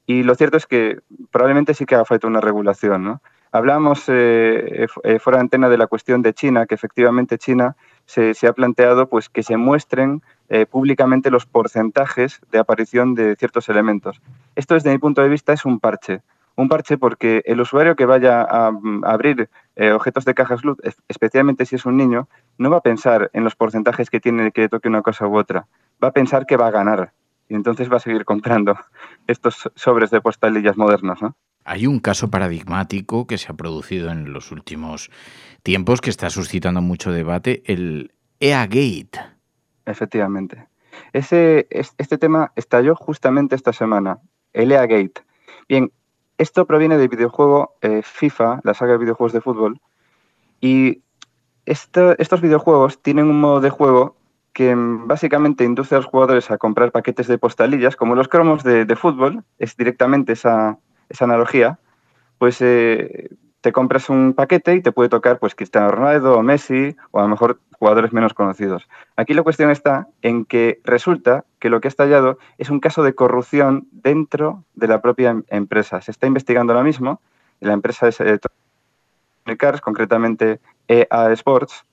Y 0.06 0.22
lo 0.22 0.34
cierto 0.34 0.56
es 0.56 0.66
que 0.66 1.00
probablemente 1.30 1.74
sí 1.74 1.84
que 1.84 1.96
haga 1.96 2.04
falta 2.04 2.26
una 2.26 2.40
regulación. 2.40 3.02
¿no? 3.04 3.22
Hablamos 3.50 4.04
eh, 4.08 4.86
eh, 5.02 5.18
fuera 5.18 5.38
de 5.38 5.42
antena 5.42 5.68
de 5.68 5.78
la 5.78 5.86
cuestión 5.86 6.22
de 6.22 6.34
China, 6.34 6.66
que 6.66 6.74
efectivamente 6.74 7.38
China 7.38 7.76
se, 8.04 8.34
se 8.34 8.46
ha 8.46 8.52
planteado 8.52 9.08
pues, 9.08 9.28
que 9.28 9.42
se 9.42 9.56
muestren 9.56 10.22
eh, 10.48 10.66
públicamente 10.66 11.30
los 11.30 11.46
porcentajes 11.46 12.40
de 12.52 12.58
aparición 12.58 13.14
de 13.14 13.34
ciertos 13.36 13.68
elementos. 13.68 14.20
Esto 14.54 14.74
desde 14.74 14.90
mi 14.90 14.98
punto 14.98 15.22
de 15.22 15.28
vista 15.28 15.52
es 15.52 15.64
un 15.64 15.80
parche 15.80 16.22
un 16.56 16.68
parche 16.68 16.96
porque 16.96 17.42
el 17.44 17.60
usuario 17.60 17.96
que 17.96 18.06
vaya 18.06 18.42
a, 18.42 18.70
mm, 18.70 19.04
abrir 19.04 19.48
eh, 19.76 19.92
objetos 19.92 20.24
de 20.24 20.34
cajas 20.34 20.64
luz, 20.64 20.78
especialmente 21.08 21.66
si 21.66 21.76
es 21.76 21.84
un 21.84 21.96
niño, 21.96 22.28
no 22.58 22.70
va 22.70 22.78
a 22.78 22.82
pensar 22.82 23.30
en 23.32 23.44
los 23.44 23.54
porcentajes 23.54 24.10
que 24.10 24.20
tiene 24.20 24.52
que 24.52 24.68
toque 24.68 24.88
una 24.88 25.02
cosa 25.02 25.26
u 25.26 25.36
otra. 25.36 25.66
va 26.02 26.08
a 26.08 26.12
pensar 26.12 26.46
que 26.46 26.56
va 26.56 26.68
a 26.68 26.70
ganar 26.70 27.12
y 27.48 27.54
entonces 27.54 27.90
va 27.90 27.96
a 27.96 28.00
seguir 28.00 28.24
comprando 28.24 28.76
estos 29.26 29.70
sobres 29.74 30.10
de 30.10 30.20
postalillas 30.20 30.76
modernos. 30.76 31.22
¿no? 31.22 31.36
Hay 31.64 31.86
un 31.86 32.00
caso 32.00 32.30
paradigmático 32.30 33.26
que 33.26 33.38
se 33.38 33.50
ha 33.50 33.54
producido 33.54 34.10
en 34.10 34.32
los 34.32 34.52
últimos 34.52 35.10
tiempos 35.62 36.00
que 36.00 36.10
está 36.10 36.30
suscitando 36.30 36.80
mucho 36.80 37.12
debate, 37.12 37.62
el 37.66 38.12
EA 38.40 38.66
Gate. 38.66 39.18
Efectivamente. 39.84 40.66
Ese, 41.12 41.66
este 41.70 42.18
tema 42.18 42.52
estalló 42.56 42.94
justamente 42.94 43.54
esta 43.54 43.72
semana, 43.72 44.18
el 44.52 44.72
EA 44.72 44.86
Gate. 44.86 45.24
Bien, 45.68 45.92
esto 46.38 46.66
proviene 46.66 46.98
del 46.98 47.08
videojuego 47.08 47.76
eh, 47.80 48.02
FIFA, 48.02 48.60
la 48.62 48.74
saga 48.74 48.92
de 48.92 48.98
videojuegos 48.98 49.32
de 49.32 49.40
fútbol, 49.40 49.80
y 50.60 51.02
estos 51.66 52.40
videojuegos 52.40 53.02
tienen 53.02 53.28
un 53.28 53.40
modo 53.40 53.60
de 53.60 53.70
juego 53.70 54.16
que 54.52 54.74
mm, 54.74 55.06
básicamente 55.06 55.64
induce 55.64 55.94
a 55.94 55.98
los 55.98 56.06
jugadores 56.06 56.50
a 56.50 56.58
comprar 56.58 56.92
paquetes 56.92 57.26
de 57.26 57.36
postalillas, 57.36 57.96
como 57.96 58.14
los 58.14 58.28
cromos 58.28 58.64
de, 58.64 58.96
fútbol, 58.96 59.44
es 59.58 59.76
directamente 59.76 60.32
esa, 60.32 60.78
analogía, 61.20 61.78
pues 62.38 62.62
eh, 62.62 63.28
te 63.60 63.72
compras 63.72 64.08
un 64.08 64.32
paquete 64.32 64.76
y 64.76 64.80
te 64.80 64.92
puede 64.92 65.08
tocar 65.08 65.38
pues 65.38 65.54
Cristiano 65.54 65.88
Ronaldo 65.88 66.38
o 66.38 66.42
Messi 66.42 66.96
o 67.10 67.18
a 67.18 67.22
lo 67.22 67.28
mejor 67.28 67.60
jugadores 67.78 68.12
menos 68.12 68.32
conocidos. 68.32 68.88
Aquí 69.16 69.34
la 69.34 69.42
cuestión 69.42 69.70
está 69.70 70.08
en 70.22 70.44
que 70.44 70.80
resulta 70.84 71.44
que 71.58 71.68
lo 71.68 71.80
que 71.80 71.88
ha 71.88 71.90
estallado 71.90 72.38
es 72.58 72.70
un 72.70 72.80
caso 72.80 73.02
de 73.02 73.14
corrupción 73.14 73.88
dentro 73.90 74.64
de 74.74 74.88
la 74.88 75.02
propia 75.02 75.30
em-, 75.30 75.42
empresa. 75.48 76.00
Se 76.00 76.12
está 76.12 76.26
investigando 76.26 76.72
ahora 76.72 76.84
mismo, 76.84 77.20
la 77.60 77.72
empresa 77.72 78.08
es 78.08 78.20
Electronic 78.20 78.65
Arts, 79.46 79.80
concretamente 79.80 80.60
EA 80.88 81.32
Sports, 81.32 81.84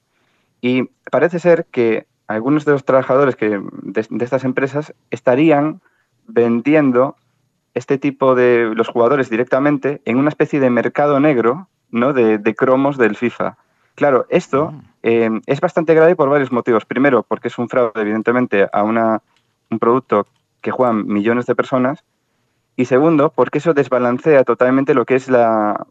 y 0.61 0.89
parece 1.11 1.39
ser 1.39 1.65
que 1.65 2.05
algunos 2.27 2.65
de 2.65 2.71
los 2.71 2.85
trabajadores 2.85 3.35
que, 3.35 3.61
de, 3.81 4.23
estas 4.23 4.43
empresas 4.43 4.93
estarían 5.11 5.81
vendiendo 6.27 7.15
este 7.73 7.97
tipo 7.97 8.35
de 8.35 8.71
los 8.75 8.87
jugadores 8.87 9.29
directamente 9.29 10.01
en 10.05 10.17
una 10.17 10.29
especie 10.29 10.59
de 10.59 10.69
mercado 10.69 11.19
negro 11.19 11.67
¿no? 11.91 12.13
de, 12.13 12.55
cromos 12.55 12.97
del 12.97 13.15
FIFA. 13.15 13.57
Claro, 13.95 14.25
esto 14.29 14.71
mm. 14.71 14.81
eh, 15.03 15.41
es 15.45 15.59
bastante 15.59 15.93
grave 15.93 16.15
por 16.15 16.29
varios 16.29 16.51
motivos. 16.51 16.85
Primero, 16.85 17.23
porque 17.23 17.49
es 17.49 17.57
un 17.57 17.69
fraude, 17.69 18.01
evidentemente, 18.01 18.67
a 18.71 18.83
una, 18.83 19.21
un 19.69 19.79
producto 19.79 20.27
que 20.61 20.71
juegan 20.71 21.05
millones 21.07 21.45
de 21.45 21.55
personas. 21.55 22.03
Y 22.75 22.85
segundo, 22.85 23.31
porque 23.33 23.59
eso 23.59 23.73
desbalancea 23.73 24.43
totalmente 24.43 24.93
lo 24.93 25.05
que 25.05 25.15
es 25.15 25.29
la, 25.29 25.85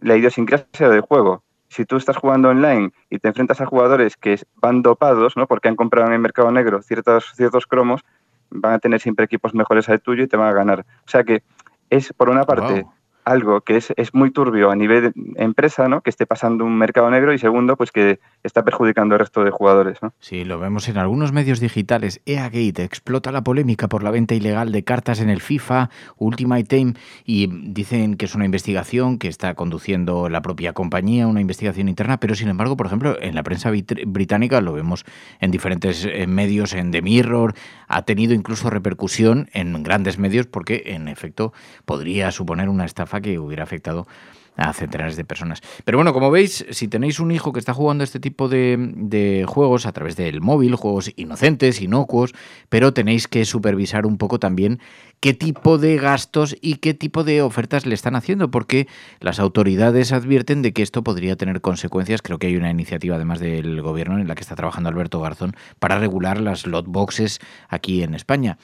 la 0.00 0.16
idiosincrasia 0.16 0.88
del 0.88 1.00
juego 1.00 1.42
si 1.72 1.86
tú 1.86 1.96
estás 1.96 2.18
jugando 2.18 2.50
online 2.50 2.92
y 3.08 3.18
te 3.18 3.28
enfrentas 3.28 3.62
a 3.62 3.66
jugadores 3.66 4.18
que 4.18 4.38
van 4.56 4.82
dopados, 4.82 5.38
¿no? 5.38 5.46
porque 5.46 5.68
han 5.68 5.76
comprado 5.76 6.08
en 6.08 6.12
el 6.12 6.20
mercado 6.20 6.50
negro 6.52 6.82
ciertos, 6.82 7.32
ciertos 7.34 7.66
cromos, 7.66 8.02
van 8.50 8.74
a 8.74 8.78
tener 8.78 9.00
siempre 9.00 9.24
equipos 9.24 9.54
mejores 9.54 9.88
al 9.88 10.02
tuyo 10.02 10.24
y 10.24 10.28
te 10.28 10.36
van 10.36 10.48
a 10.48 10.52
ganar. 10.52 10.80
O 10.80 11.10
sea 11.10 11.24
que 11.24 11.42
es, 11.88 12.12
por 12.12 12.28
una 12.28 12.44
parte, 12.44 12.84
algo 13.24 13.60
que 13.60 13.76
es, 13.76 13.92
es, 13.96 14.14
muy 14.14 14.30
turbio 14.30 14.70
a 14.70 14.76
nivel 14.76 15.12
empresa, 15.36 15.88
¿no? 15.88 16.00
Que 16.00 16.10
esté 16.10 16.26
pasando 16.26 16.64
un 16.64 16.76
mercado 16.76 17.10
negro 17.10 17.32
y 17.32 17.38
segundo, 17.38 17.76
pues 17.76 17.92
que 17.92 18.20
está 18.42 18.64
perjudicando 18.64 19.14
al 19.14 19.20
resto 19.20 19.44
de 19.44 19.50
jugadores, 19.50 19.98
¿no? 20.02 20.12
Sí, 20.20 20.44
lo 20.44 20.58
vemos 20.58 20.88
en 20.88 20.98
algunos 20.98 21.32
medios 21.32 21.60
digitales. 21.60 22.20
EA 22.26 22.44
Gate 22.44 22.82
explota 22.82 23.32
la 23.32 23.42
polémica 23.42 23.88
por 23.88 24.02
la 24.02 24.10
venta 24.10 24.34
ilegal 24.34 24.72
de 24.72 24.84
cartas 24.84 25.20
en 25.20 25.30
el 25.30 25.40
FIFA 25.40 25.90
Ultimate 26.16 26.64
Team 26.64 26.94
y 27.24 27.48
dicen 27.70 28.16
que 28.16 28.24
es 28.24 28.34
una 28.34 28.44
investigación 28.44 29.18
que 29.18 29.28
está 29.28 29.54
conduciendo 29.54 30.28
la 30.28 30.42
propia 30.42 30.72
compañía, 30.72 31.26
una 31.26 31.40
investigación 31.40 31.88
interna, 31.88 32.18
pero 32.18 32.34
sin 32.34 32.48
embargo, 32.48 32.76
por 32.76 32.86
ejemplo, 32.86 33.16
en 33.20 33.34
la 33.34 33.42
prensa 33.42 33.70
británica 33.70 34.60
lo 34.60 34.72
vemos 34.72 35.04
en 35.40 35.50
diferentes 35.50 36.04
eh, 36.04 36.26
medios, 36.26 36.72
en 36.72 36.90
The 36.90 37.02
Mirror, 37.02 37.54
ha 37.88 38.02
tenido 38.02 38.34
incluso 38.34 38.70
repercusión 38.70 39.48
en 39.52 39.82
grandes 39.82 40.18
medios 40.18 40.46
porque 40.46 40.82
en 40.86 41.08
efecto 41.08 41.52
podría 41.84 42.30
suponer 42.30 42.68
una 42.68 42.84
estafa 42.84 43.11
que 43.20 43.38
hubiera 43.38 43.64
afectado 43.64 44.06
a 44.56 44.72
centenares 44.72 45.16
de 45.16 45.24
personas. 45.24 45.60
Pero 45.84 45.98
bueno, 45.98 46.12
como 46.12 46.30
veis, 46.30 46.66
si 46.70 46.88
tenéis 46.88 47.20
un 47.20 47.30
hijo 47.30 47.52
que 47.52 47.58
está 47.58 47.72
jugando 47.72 48.04
este 48.04 48.20
tipo 48.20 48.48
de, 48.48 49.44
juegos 49.48 49.86
a 49.86 49.92
través 49.92 50.16
del 50.16 50.40
móvil, 50.40 50.74
juegos 50.76 51.12
inocentes, 51.16 51.80
inocuos, 51.80 52.34
pero 52.68 52.92
tenéis 52.92 53.28
que 53.28 53.44
supervisar 53.44 54.06
un 54.06 54.18
poco 54.18 54.38
también 54.38 54.80
qué 55.20 55.34
tipo 55.34 55.78
de 55.78 55.96
gastos 55.96 56.56
y 56.60 56.76
qué 56.76 56.94
tipo 56.94 57.24
de 57.24 57.42
ofertas 57.42 57.86
le 57.86 57.94
están 57.94 58.16
haciendo, 58.16 58.50
porque 58.50 58.88
las 59.20 59.38
autoridades 59.38 60.12
advierten 60.12 60.62
de 60.62 60.72
que 60.72 60.82
esto 60.82 61.02
podría 61.02 61.36
tener 61.36 61.60
consecuencias. 61.60 62.22
Creo 62.22 62.38
que 62.38 62.48
hay 62.48 62.56
una 62.56 62.70
iniciativa, 62.70 63.16
además 63.16 63.40
del 63.40 63.80
gobierno, 63.80 64.18
en 64.18 64.28
la 64.28 64.34
que 64.34 64.42
está 64.42 64.56
trabajando 64.56 64.88
Alberto 64.88 65.20
Garzón, 65.20 65.54
para 65.78 65.98
regular 65.98 66.40
las 66.40 66.66
lot 66.66 66.86
boxes 66.86 67.38
aquí 67.68 68.02
en 68.02 68.14
España 68.14 68.58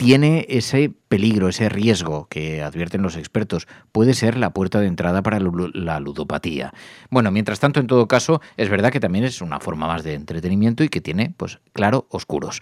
tiene 0.00 0.46
ese 0.48 0.90
peligro, 1.08 1.48
ese 1.48 1.68
riesgo 1.68 2.26
que 2.30 2.62
advierten 2.62 3.02
los 3.02 3.18
expertos. 3.18 3.68
Puede 3.92 4.14
ser 4.14 4.38
la 4.38 4.48
puerta 4.48 4.80
de 4.80 4.86
entrada 4.86 5.20
para 5.20 5.38
la 5.38 6.00
ludopatía. 6.00 6.72
Bueno, 7.10 7.30
mientras 7.30 7.60
tanto, 7.60 7.80
en 7.80 7.86
todo 7.86 8.08
caso, 8.08 8.40
es 8.56 8.70
verdad 8.70 8.90
que 8.90 8.98
también 8.98 9.26
es 9.26 9.42
una 9.42 9.60
forma 9.60 9.86
más 9.86 10.02
de 10.02 10.14
entretenimiento 10.14 10.82
y 10.82 10.88
que 10.88 11.02
tiene, 11.02 11.34
pues, 11.36 11.60
claro, 11.74 12.06
oscuros. 12.08 12.60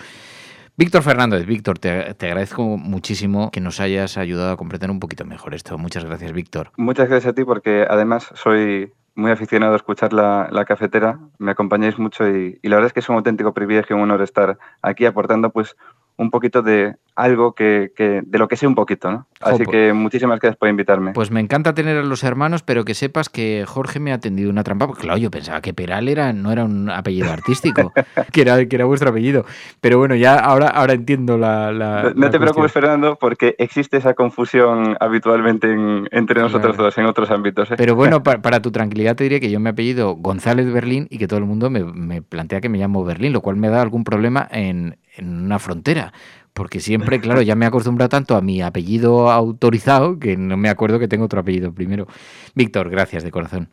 Víctor 0.77 1.05
Fernández, 1.05 1.47
Víctor, 1.47 1.79
te, 1.79 2.11
agradezco 2.11 2.77
muchísimo 2.77 3.53
que 3.53 3.61
nos 3.61 3.79
hayas 3.79 4.19
ayudado 4.19 4.51
a 4.51 4.57
comprender 4.57 4.91
un 4.91 4.99
poquito 4.99 5.25
mejor 5.25 5.55
esto. 5.55 5.79
Muchas 5.79 6.05
gracias, 6.05 6.33
Víctor. 6.33 6.73
Muchas 6.77 7.09
gracias 7.09 7.31
a 7.31 7.35
ti 7.37 7.45
porque 7.45 7.87
además 7.89 8.33
soy 8.35 8.93
muy 9.15 9.31
aficionado 9.31 9.75
a 9.75 9.77
escuchar 9.77 10.13
la, 10.13 10.65
cafetera, 10.67 11.21
me 11.39 11.53
acompañáis 11.53 12.01
mucho 12.01 12.29
y, 12.29 12.59
y, 12.63 12.69
la 12.69 12.77
verdad 12.77 12.89
es 12.89 12.93
que 12.93 13.01
es 13.01 13.09
un 13.09 13.17
auténtico 13.17 13.55
privilegio 13.55 13.95
y 13.95 13.97
un 13.97 14.05
honor 14.05 14.23
estar 14.23 14.59
aquí 14.83 15.07
aportando 15.07 15.51
pues 15.51 15.77
un 16.19 16.31
poquito 16.31 16.63
de 16.63 16.97
algo 17.15 17.53
que, 17.53 17.91
de 17.97 18.39
lo 18.39 18.47
que 18.47 18.57
sé 18.57 18.67
un 18.67 18.77
poquito, 18.77 19.11
¿no? 19.11 19.27
Así 19.41 19.65
pues 19.65 19.69
que 19.69 19.93
muchísimas 19.93 20.39
gracias 20.39 20.57
por 20.57 20.69
invitarme. 20.69 21.13
Pues 21.13 21.33
me 21.33 21.41
encanta 21.41 21.75
tener 21.75 21.97
a 21.97 22.03
los 22.03 22.23
hermanos, 22.23 22.63
pero 22.63 22.85
que 22.85 22.95
sepas 22.95 23.29
que 23.29 23.65
Jorge 23.67 23.99
me 23.99 24.13
ha 24.13 24.19
tendido 24.19 24.51
una 24.51 24.63
trampa, 24.63 24.87
porque 24.87 25.03
claro, 25.03 25.19
yo 25.19 25.31
pensaba 25.31 25.61
que 25.61 25.75
Peral 25.75 26.09
era, 26.09 26.33
no 26.33 26.53
era 26.53 26.65
un 26.65 26.91
apellido 26.91 27.33
artístico, 27.33 27.93
que, 28.33 28.41
era, 28.43 28.65
que 28.67 28.77
era 28.77 28.85
vuestro 28.85 29.11
apellido. 29.11 29.45
Pero 29.81 29.99
bueno, 29.99 30.15
ya 30.15 30.39
ahora, 30.39 30.69
ahora 30.69 30.93
entiendo 30.93 31.39
la... 31.39 32.13
no, 32.15 32.31
te 32.31 32.39
preocupes, 32.39 32.71
Fernando, 32.71 33.17
porque 33.17 33.57
existe 33.59 33.97
esa 33.97 34.15
confusión 34.15 34.97
habitualmente 35.01 35.73
entre 36.11 36.41
nosotros 36.41 36.77
dos 36.77 36.99
en 36.99 37.07
otros 37.07 37.31
ámbitos. 37.31 37.71
¿eh? 37.73 37.75
Pero 37.77 37.97
bueno, 37.97 38.23
para, 38.23 38.63
tu 38.63 38.71
tranquilidad 38.71 39.17
te 39.17 39.25
diré 39.25 39.41
que 39.41 39.51
yo 39.51 39.59
me 39.59 39.71
apellido 39.71 40.15
González 40.15 40.73
Berlín 40.73 41.07
y 41.11 41.19
que 41.19 41.27
todo 41.27 41.39
el 41.39 41.47
mundo 41.47 41.71
me, 41.71 41.85
me 41.85 42.23
plantea 42.23 42.61
que 42.61 42.69
me 42.69 42.79
llamo 42.79 43.05
Berlín, 43.05 43.33
lo 43.33 43.41
cual 43.41 43.57
me 43.57 43.69
da 43.69 43.83
algún 43.83 44.05
problema 44.05 44.49
en, 44.53 44.99
en 45.19 45.45
una 45.45 45.59
frontera. 45.59 46.13
Porque 46.53 46.81
siempre, 46.81 47.21
claro, 47.21 47.43
ya 47.43 47.55
me 47.55 47.65
he 47.65 47.69
acostumbrado 47.69 48.09
tanto 48.09 48.37
a 48.37 48.41
mi 48.41 48.63
apellido 48.63 49.31
autorizado 49.31 50.19
que 50.19 50.37
no 50.37 50.57
me 50.57 50.69
acuerdo 50.69 50.99
que 50.99 51.09
tengo 51.09 51.27
otro 51.27 51.41
apellido 51.41 51.73
primero. 51.73 52.07
Víctor, 52.55 52.91
gracias 52.91 53.23
de 53.23 53.31
corazón. 53.31 53.69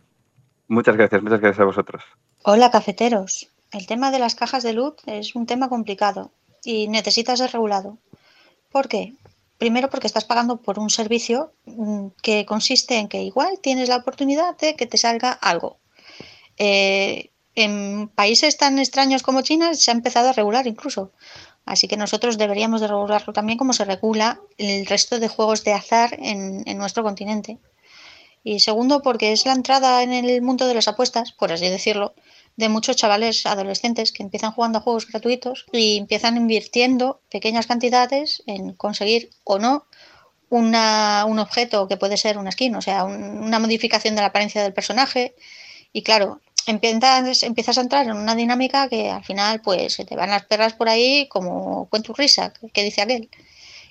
Muchas 0.68 0.96
gracias, 0.96 1.22
muchas 1.22 1.40
gracias 1.40 1.62
a 1.62 1.66
vosotros. 1.66 2.04
Hola, 2.44 2.72
cafeteros. 2.72 3.50
El 3.72 3.88
tema 3.88 4.12
de 4.12 4.20
las 4.20 4.36
cajas 4.36 4.64
de 4.64 4.74
luz 4.74 4.96
es 5.06 5.36
un 5.36 5.46
tema 5.46 5.70
complicado 5.70 6.32
y 6.64 6.88
necesita 6.88 7.36
ser 7.36 7.52
regulado. 7.52 7.98
¿Por 8.72 8.88
qué? 8.88 9.14
Primero 9.58 9.90
porque 9.90 10.08
estás 10.08 10.25
pagando 10.25 10.58
por 10.58 10.80
un 10.80 10.90
servicio 10.90 11.54
mm, 11.66 12.08
que 12.22 12.46
consiste 12.46 12.98
en 12.98 13.08
que 13.08 13.24
igual 13.24 13.60
tienes 13.62 13.90
la 13.90 13.98
oportunidad 13.98 14.58
de 14.58 14.75
que 14.75 14.86
te 14.86 14.98
salga 14.98 15.32
algo. 15.32 15.78
Eh, 16.58 17.32
en 17.55 18.09
países 18.09 18.57
tan 18.57 18.77
extraños 18.79 19.24
como 19.24 19.41
China 19.41 19.74
se 19.74 19.91
ha 19.91 19.93
empezado 19.93 20.29
a 20.29 20.33
regular 20.33 20.67
incluso. 20.67 21.12
Así 21.65 21.88
que 21.88 21.97
nosotros 21.97 22.38
deberíamos 22.38 22.81
de 22.81 22.88
regularlo 22.88 23.33
también 23.33 23.57
como 23.57 23.74
se 23.74 23.85
regula 23.85 24.39
el 24.57 24.85
resto 24.85 25.19
de 25.19 25.27
juegos 25.27 25.63
de 25.63 25.74
azar 25.74 26.15
en, 26.19 26.63
nuestro 26.77 27.03
continente. 27.03 27.57
Y 28.43 28.59
segundo, 28.59 29.01
porque 29.01 29.31
es 29.31 29.45
la 29.47 29.53
entrada 29.53 30.03
en 30.03 30.13
el 30.13 30.41
mundo 30.43 30.67
de 30.67 30.75
las 30.75 30.88
apuestas, 30.88 31.31
por 31.31 31.51
así 31.51 31.67
decirlo, 31.67 32.13
de 32.57 32.69
muchos 32.69 32.95
chavales 32.95 33.47
adolescentes 33.47 34.12
que 34.12 34.21
empiezan 34.21 34.51
jugando 34.51 34.77
a 34.77 34.81
juegos 34.81 35.07
gratuitos 35.07 35.65
y 35.74 35.97
empiezan 35.97 36.38
invirtiendo 36.38 37.21
pequeñas 37.31 37.65
cantidades 37.65 38.43
en 38.45 38.74
conseguir 38.74 39.31
o 39.43 39.57
no 39.57 39.85
una, 40.50 41.25
un 41.27 41.39
objeto 41.39 41.88
que 41.88 41.97
puede 41.97 42.17
ser 42.17 42.38
una 42.38 42.51
skin, 42.51 42.75
o 42.75 42.81
sea, 42.81 43.03
una 43.03 43.57
modificación 43.57 44.13
de 44.15 44.21
la 44.21 44.27
apariencia 44.27 44.62
del 44.62 44.74
personaje. 44.74 45.35
Y 45.91 46.03
claro, 46.03 46.39
empiezas, 46.67 47.43
empiezas 47.43 47.77
a 47.77 47.81
entrar 47.81 48.05
en 48.05 48.13
una 48.13 48.36
dinámica 48.36 48.89
que 48.89 49.10
al 49.10 49.24
final 49.24 49.62
pues 49.62 49.93
se 49.93 50.05
te 50.05 50.15
van 50.15 50.29
las 50.29 50.45
perras 50.45 50.74
por 50.74 50.89
ahí 50.89 51.27
como 51.27 51.88
cuento 51.89 52.13
risa, 52.13 52.53
que 52.74 52.84
dice 52.84 53.01
aquel. 53.01 53.29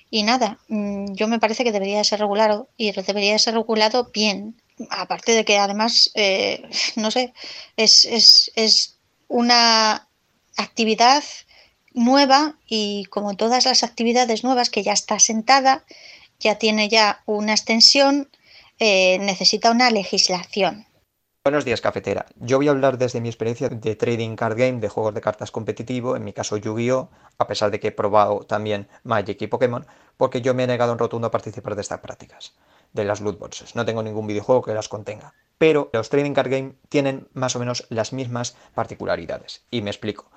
Y 0.09 0.23
nada, 0.23 0.59
mm, 0.67 1.13
yo 1.13 1.27
me 1.27 1.39
parece 1.39 1.63
que 1.63 1.71
debería 1.71 2.03
ser 2.03 2.19
regulado 2.19 2.69
y 2.77 2.91
debería 2.91 3.37
ser 3.39 3.55
regulado 3.55 4.11
bien. 4.13 4.61
Aparte 4.89 5.31
de 5.33 5.45
que 5.45 5.57
además, 5.57 6.11
eh, 6.15 6.63
no 6.95 7.11
sé, 7.11 7.33
es, 7.77 8.05
es, 8.05 8.51
es 8.55 8.97
una 9.27 10.07
actividad 10.57 11.23
nueva 11.93 12.57
y 12.67 13.05
como 13.05 13.35
todas 13.35 13.65
las 13.65 13.83
actividades 13.83 14.43
nuevas 14.43 14.69
que 14.69 14.83
ya 14.83 14.93
está 14.93 15.19
sentada, 15.19 15.85
ya 16.39 16.55
tiene 16.55 16.89
ya 16.89 17.23
una 17.25 17.53
extensión, 17.53 18.29
eh, 18.79 19.17
necesita 19.19 19.71
una 19.71 19.89
legislación 19.89 20.85
Buenos 21.45 21.63
días, 21.63 21.79
cafetera. 21.79 22.25
Yo 22.39 22.57
voy 22.57 22.69
a 22.69 22.71
hablar 22.71 22.97
desde 22.97 23.21
mi 23.21 23.29
experiencia 23.29 23.69
de 23.69 23.95
trading 23.95 24.35
card 24.35 24.57
game, 24.57 24.79
de 24.79 24.89
juegos 24.89 25.13
de 25.13 25.21
cartas 25.21 25.51
competitivo, 25.51 26.15
en 26.15 26.23
mi 26.23 26.33
caso 26.33 26.57
Yu-Gi-Oh!, 26.57 27.11
a 27.37 27.45
pesar 27.45 27.69
de 27.69 27.79
que 27.79 27.89
he 27.89 27.91
probado 27.91 28.39
también 28.39 28.87
Magic 29.03 29.39
y 29.43 29.45
Pokémon, 29.45 29.85
porque 30.17 30.41
yo 30.41 30.55
me 30.55 30.63
he 30.63 30.67
negado 30.67 30.91
en 30.91 30.97
rotundo 30.97 31.27
a 31.27 31.29
participar 31.29 31.75
de 31.75 31.81
estas 31.81 31.99
prácticas, 31.99 32.55
de 32.93 33.05
las 33.05 33.21
loot 33.21 33.37
boxes. 33.37 33.75
No 33.75 33.85
tengo 33.85 34.01
ningún 34.01 34.25
videojuego 34.25 34.63
que 34.63 34.73
las 34.73 34.89
contenga. 34.89 35.35
Pero 35.59 35.91
los 35.93 36.09
trading 36.09 36.33
card 36.33 36.49
game 36.49 36.73
tienen 36.89 37.27
más 37.35 37.55
o 37.55 37.59
menos 37.59 37.85
las 37.89 38.11
mismas 38.11 38.57
particularidades. 38.73 39.67
Y 39.69 39.83
me 39.83 39.91
explico. 39.91 40.31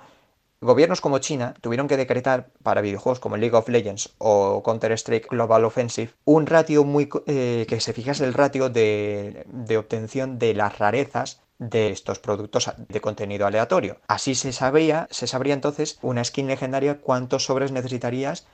Gobiernos 0.61 1.00
como 1.00 1.19
China 1.19 1.55
tuvieron 1.61 1.87
que 1.87 1.97
decretar 1.97 2.50
para 2.65 2.81
videojuegos 2.81 3.21
como 3.21 3.37
League 3.37 3.57
of 3.57 3.69
Legends 3.69 4.15
o 4.19 4.61
Counter-Strike 4.65 5.29
Global 5.31 5.65
Offensive 5.65 6.12
un 6.25 6.47
ratio 6.47 6.85
muy 6.85 7.09
eh, 7.27 7.65
que 7.69 7.79
se 7.79 7.93
fijase 7.93 8.25
el 8.25 8.35
ratio 8.35 8.69
de, 8.69 9.45
de 9.47 9.79
obtención 9.79 10.38
de 10.41 10.55
las 10.55 10.79
rarezas 10.79 11.41
de 11.59 11.91
estos 11.91 12.19
productos 12.19 12.71
de 12.77 13.00
contenido 13.00 13.47
aleatorio. 13.47 14.00
Así 14.09 14.35
se 14.35 14.53
sabría, 14.53 15.07
se 15.11 15.29
sabría 15.29 15.55
entonces 15.55 15.99
una 16.03 16.25
skin 16.25 16.49
legendaria 16.49 17.00
cuántos 17.00 17.45
sobres 17.45 17.71
necesitarías 17.71 18.47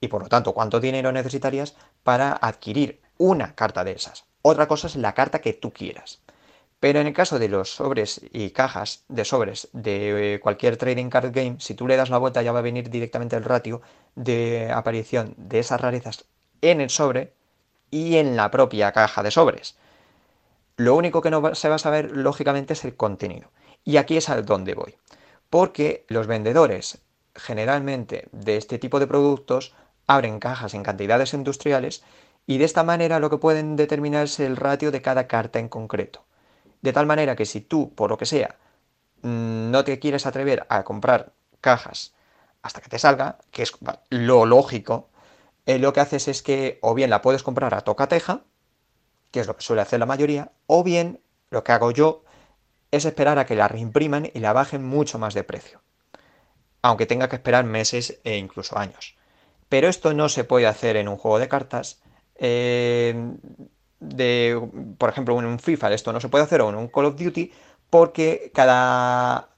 y 0.00 0.08
por 0.08 0.22
lo 0.22 0.28
tanto 0.28 0.52
cuánto 0.52 0.80
dinero 0.80 1.12
necesitarías 1.12 1.76
para 2.02 2.32
adquirir 2.32 3.00
una 3.18 3.54
carta 3.54 3.84
de 3.84 3.92
esas. 3.92 4.24
Otra 4.42 4.68
cosa 4.68 4.86
es 4.88 4.96
la 4.96 5.14
carta 5.14 5.40
que 5.40 5.52
tú 5.52 5.72
quieras. 5.72 6.20
Pero 6.78 7.00
en 7.00 7.06
el 7.06 7.14
caso 7.14 7.38
de 7.38 7.48
los 7.48 7.70
sobres 7.70 8.20
y 8.32 8.50
cajas 8.50 9.04
de 9.08 9.24
sobres 9.24 9.68
de 9.72 10.34
eh, 10.34 10.40
cualquier 10.40 10.76
trading 10.76 11.08
card 11.08 11.32
game, 11.32 11.56
si 11.58 11.74
tú 11.74 11.86
le 11.86 11.96
das 11.96 12.10
la 12.10 12.18
vuelta 12.18 12.42
ya 12.42 12.52
va 12.52 12.58
a 12.58 12.62
venir 12.62 12.90
directamente 12.90 13.36
el 13.36 13.44
ratio 13.44 13.80
de 14.14 14.70
aparición 14.70 15.34
de 15.38 15.60
esas 15.60 15.80
rarezas 15.80 16.26
en 16.60 16.80
el 16.80 16.90
sobre 16.90 17.32
y 17.90 18.16
en 18.16 18.36
la 18.36 18.50
propia 18.50 18.92
caja 18.92 19.22
de 19.22 19.30
sobres. 19.30 19.76
Lo 20.76 20.94
único 20.94 21.22
que 21.22 21.30
no 21.30 21.54
se 21.54 21.68
va 21.70 21.76
a 21.76 21.78
saber, 21.78 22.14
lógicamente, 22.14 22.74
es 22.74 22.84
el 22.84 22.96
contenido. 22.96 23.50
Y 23.84 23.96
aquí 23.96 24.18
es 24.18 24.28
al 24.28 24.44
donde 24.44 24.74
voy. 24.74 24.96
Porque 25.48 26.04
los 26.08 26.26
vendedores, 26.26 26.98
generalmente, 27.34 28.28
de 28.32 28.58
este 28.58 28.78
tipo 28.78 29.00
de 29.00 29.06
productos, 29.06 29.74
abren 30.06 30.38
cajas 30.38 30.74
en 30.74 30.82
cantidades 30.82 31.32
industriales 31.32 32.04
y 32.46 32.58
de 32.58 32.64
esta 32.64 32.84
manera 32.84 33.20
lo 33.20 33.30
que 33.30 33.38
pueden 33.38 33.76
determinar 33.76 34.24
es 34.24 34.38
el 34.40 34.56
ratio 34.56 34.90
de 34.90 35.02
cada 35.02 35.26
carta 35.26 35.58
en 35.58 35.68
concreto. 35.68 36.24
De 36.86 36.92
tal 36.92 37.06
manera 37.06 37.34
que 37.34 37.46
si 37.46 37.62
tú, 37.62 37.92
por 37.96 38.10
lo 38.10 38.16
que 38.16 38.26
sea, 38.26 38.54
mm, 39.22 39.72
no 39.72 39.82
te 39.82 39.98
quieres 39.98 40.24
atrever 40.24 40.66
a 40.68 40.84
comprar 40.84 41.32
cajas 41.60 42.14
hasta 42.62 42.80
que 42.80 42.88
te 42.88 43.00
salga, 43.00 43.38
que 43.50 43.64
es 43.64 43.72
lo 44.08 44.46
lógico, 44.46 45.08
eh, 45.66 45.80
lo 45.80 45.92
que 45.92 45.98
haces 45.98 46.28
es 46.28 46.44
que 46.44 46.78
o 46.82 46.94
bien 46.94 47.10
la 47.10 47.22
puedes 47.22 47.42
comprar 47.42 47.74
a 47.74 47.80
tocateja, 47.80 48.44
que 49.32 49.40
es 49.40 49.48
lo 49.48 49.56
que 49.56 49.64
suele 49.64 49.82
hacer 49.82 49.98
la 49.98 50.06
mayoría, 50.06 50.52
o 50.68 50.84
bien 50.84 51.18
lo 51.50 51.64
que 51.64 51.72
hago 51.72 51.90
yo 51.90 52.22
es 52.92 53.04
esperar 53.04 53.40
a 53.40 53.46
que 53.46 53.56
la 53.56 53.66
reimpriman 53.66 54.30
y 54.32 54.38
la 54.38 54.52
bajen 54.52 54.84
mucho 54.84 55.18
más 55.18 55.34
de 55.34 55.42
precio. 55.42 55.82
Aunque 56.82 57.06
tenga 57.06 57.28
que 57.28 57.34
esperar 57.34 57.64
meses 57.64 58.20
e 58.22 58.36
incluso 58.36 58.78
años. 58.78 59.16
Pero 59.68 59.88
esto 59.88 60.14
no 60.14 60.28
se 60.28 60.44
puede 60.44 60.68
hacer 60.68 60.94
en 60.96 61.08
un 61.08 61.16
juego 61.16 61.40
de 61.40 61.48
cartas. 61.48 62.00
Eh, 62.36 63.34
de, 64.00 64.60
por 64.98 65.10
ejemplo, 65.10 65.38
en 65.38 65.46
un 65.46 65.58
FIFA 65.58 65.92
esto 65.92 66.12
no 66.12 66.20
se 66.20 66.28
puede 66.28 66.44
hacer 66.44 66.60
o 66.60 66.68
en 66.68 66.76
un 66.76 66.88
Call 66.88 67.06
of 67.06 67.16
Duty 67.16 67.52
porque 67.90 68.50
cada 68.54 69.48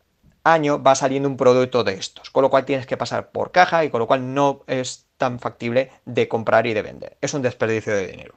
año 0.45 0.83
va 0.83 0.95
saliendo 0.95 1.28
un 1.28 1.37
producto 1.37 1.85
de 1.85 1.95
estos, 1.95 2.30
con 2.30 2.42
lo 2.42 2.50
cual 2.50 2.64
tienes 2.64 2.87
que 2.87 2.97
pasar 2.97 3.30
por 3.30 3.50
caja 3.50 3.85
y 3.85 3.90
con 3.90 4.00
lo 4.00 4.07
cual 4.07 4.35
no 4.35 4.62
es 4.66 5.07
tan 5.16 5.38
factible 5.38 5.90
de 6.04 6.28
comprar 6.28 6.66
y 6.66 6.75
de 6.75 6.83
vender. 6.83 7.16
Es 7.21 7.35
un 7.35 7.42
desperdicio 7.42 7.95
de 7.95 8.07
dinero. 8.07 8.35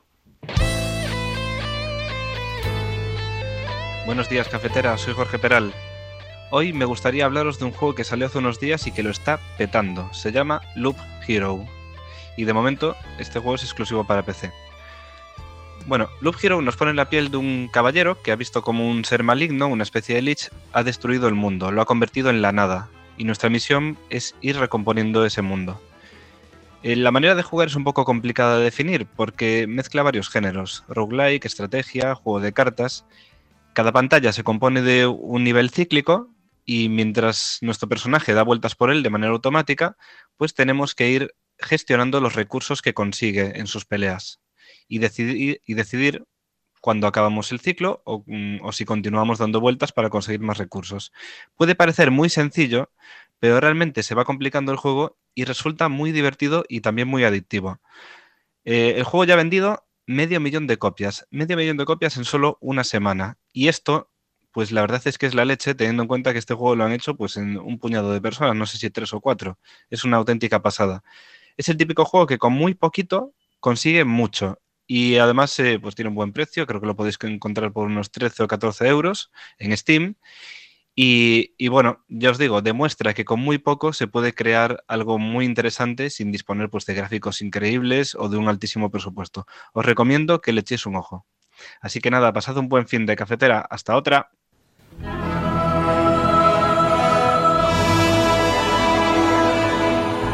Buenos 4.05 4.29
días, 4.29 4.49
cafetera. 4.49 4.97
Soy 4.97 5.13
Jorge 5.13 5.39
Peral. 5.39 5.73
Hoy 6.49 6.73
me 6.73 6.85
gustaría 6.85 7.23
hablaros 7.23 7.59
de 7.59 7.65
un 7.65 7.71
juego 7.71 7.95
que 7.95 8.03
salió 8.03 8.25
hace 8.25 8.39
unos 8.39 8.59
días 8.59 8.85
y 8.87 8.91
que 8.91 9.03
lo 9.03 9.09
está 9.09 9.39
petando. 9.57 10.11
Se 10.13 10.31
llama 10.31 10.61
Loop 10.75 10.97
Hero. 11.25 11.65
Y 12.35 12.43
de 12.43 12.53
momento, 12.53 12.95
este 13.19 13.39
juego 13.39 13.55
es 13.55 13.63
exclusivo 13.63 14.03
para 14.03 14.23
PC. 14.23 14.51
Bueno, 15.87 16.09
Loop 16.21 16.35
Hero 16.41 16.61
nos 16.61 16.77
pone 16.77 16.91
en 16.91 16.97
la 16.97 17.09
piel 17.09 17.31
de 17.31 17.37
un 17.37 17.67
caballero 17.67 18.21
que 18.21 18.31
ha 18.31 18.35
visto 18.35 18.61
como 18.61 18.87
un 18.89 19.03
ser 19.03 19.23
maligno, 19.23 19.67
una 19.67 19.83
especie 19.83 20.15
de 20.15 20.21
lich, 20.21 20.49
ha 20.73 20.83
destruido 20.83 21.27
el 21.27 21.33
mundo, 21.33 21.71
lo 21.71 21.81
ha 21.81 21.85
convertido 21.85 22.29
en 22.29 22.41
la 22.41 22.51
nada. 22.51 22.89
Y 23.17 23.23
nuestra 23.23 23.49
misión 23.49 23.97
es 24.09 24.35
ir 24.41 24.57
recomponiendo 24.57 25.25
ese 25.25 25.41
mundo. 25.41 25.81
Eh, 26.83 26.95
la 26.95 27.11
manera 27.11 27.35
de 27.35 27.43
jugar 27.43 27.67
es 27.67 27.75
un 27.75 27.83
poco 27.83 28.05
complicada 28.05 28.57
de 28.57 28.63
definir 28.63 29.05
porque 29.05 29.65
mezcla 29.67 30.03
varios 30.03 30.29
géneros, 30.29 30.83
roguelike, 30.87 31.45
estrategia, 31.45 32.15
juego 32.15 32.39
de 32.39 32.53
cartas. 32.53 33.05
Cada 33.73 33.91
pantalla 33.91 34.33
se 34.33 34.43
compone 34.43 34.81
de 34.81 35.07
un 35.07 35.43
nivel 35.43 35.71
cíclico 35.71 36.29
y 36.65 36.89
mientras 36.89 37.57
nuestro 37.61 37.89
personaje 37.89 38.33
da 38.33 38.43
vueltas 38.43 38.75
por 38.75 38.91
él 38.91 39.03
de 39.03 39.09
manera 39.09 39.33
automática, 39.33 39.97
pues 40.37 40.53
tenemos 40.53 40.95
que 40.95 41.09
ir 41.09 41.35
gestionando 41.59 42.21
los 42.21 42.35
recursos 42.35 42.81
que 42.81 42.93
consigue 42.93 43.59
en 43.59 43.67
sus 43.67 43.85
peleas 43.85 44.40
y 44.91 45.73
decidir, 45.73 46.25
cuando 46.81 47.07
acabamos 47.07 47.51
el 47.51 47.59
ciclo 47.59 48.03
mm, 48.05 48.57
o, 48.63 48.71
si 48.73 48.85
continuamos 48.85 49.39
dando 49.39 49.61
vueltas 49.61 49.93
para 49.93 50.09
conseguir 50.09 50.41
más 50.41 50.57
recursos. 50.57 51.13
Puede 51.55 51.75
parecer 51.75 52.11
muy 52.11 52.29
sencillo, 52.29 52.91
pero 53.39 53.59
realmente 53.61 54.03
se 54.03 54.15
va 54.15 54.25
complicando 54.25 54.71
el 54.71 54.77
juego 54.77 55.17
y 55.33 55.45
resulta 55.45 55.87
muy 55.87 56.11
divertido 56.11 56.65
y 56.67 56.81
también 56.81 57.07
muy 57.07 57.23
adictivo. 57.23 57.79
Eh, 58.65 58.95
el 58.97 59.03
juego 59.03 59.23
ya 59.25 59.35
ha 59.35 59.37
vendido 59.37 59.85
medio 60.05 60.39
millón 60.41 60.67
de 60.67 60.77
copias, 60.77 61.27
medio 61.31 61.55
millón 61.55 61.77
de 61.77 61.85
copias 61.85 62.17
en 62.17 62.25
solo 62.25 62.57
una 62.61 62.83
semana. 62.83 63.37
Y 63.53 63.67
esto, 63.69 64.11
pues 64.51 64.71
la 64.71 64.81
verdad 64.81 65.01
es 65.05 65.17
que 65.17 65.27
es 65.27 65.35
la 65.35 65.45
leche, 65.45 65.75
teniendo 65.75 66.03
en 66.03 66.07
cuenta 66.07 66.33
que 66.33 66.39
este 66.39 66.53
juego 66.53 66.75
lo 66.75 66.83
han 66.83 66.91
hecho 66.91 67.15
pues 67.15 67.37
en 67.37 67.57
un 67.57 67.79
puñado 67.79 68.11
de 68.11 68.21
personas, 68.21 68.55
no 68.55 68.65
sé 68.65 68.77
si 68.77 68.89
tres 68.89 69.13
o 69.13 69.21
cuatro. 69.21 69.59
Es 69.89 70.03
una 70.03 70.17
auténtica 70.17 70.61
pasada. 70.61 71.03
Es 71.57 71.69
el 71.69 71.77
típico 71.77 72.05
juego 72.05 72.27
que 72.27 72.37
con 72.37 72.53
muy 72.53 72.73
poquito 72.73 73.33
consigue 73.59 74.03
mucho 74.05 74.59
y 74.93 75.19
además 75.19 75.57
eh, 75.59 75.79
pues 75.81 75.95
tiene 75.95 76.09
un 76.09 76.15
buen 76.15 76.33
precio, 76.33 76.67
creo 76.67 76.81
que 76.81 76.85
lo 76.85 76.97
podéis 76.97 77.17
encontrar 77.21 77.71
por 77.71 77.87
unos 77.87 78.11
13 78.11 78.43
o 78.43 78.47
14 78.49 78.89
euros 78.89 79.31
en 79.57 79.77
Steam. 79.77 80.15
Y, 80.93 81.69
bueno, 81.69 82.03
ya 82.09 82.31
os 82.31 82.37
digo, 82.37 82.61
demuestra 82.61 83.13
que 83.13 83.23
con 83.23 83.39
muy 83.39 83.57
poco 83.57 83.93
se 83.93 84.07
puede 84.07 84.35
crear 84.35 84.83
algo 84.89 85.17
muy 85.17 85.45
interesante 85.45 86.09
sin 86.09 86.29
disponer 86.29 86.69
pues, 86.69 86.85
de 86.85 86.93
gráficos 86.93 87.41
increíbles 87.41 88.15
o 88.15 88.27
de 88.27 88.35
un 88.35 88.49
altísimo 88.49 88.91
presupuesto. 88.91 89.47
Os 89.71 89.85
recomiendo 89.85 90.41
que 90.41 90.51
le 90.51 90.59
echéis 90.59 90.85
un 90.85 90.97
ojo. 90.97 91.25
Así 91.79 92.01
que 92.01 92.11
nada, 92.11 92.33
pasad 92.33 92.57
un 92.57 92.67
buen 92.67 92.85
fin 92.85 93.05
de 93.05 93.15
cafetera. 93.15 93.61
Hasta 93.61 93.95
otra. 93.95 94.29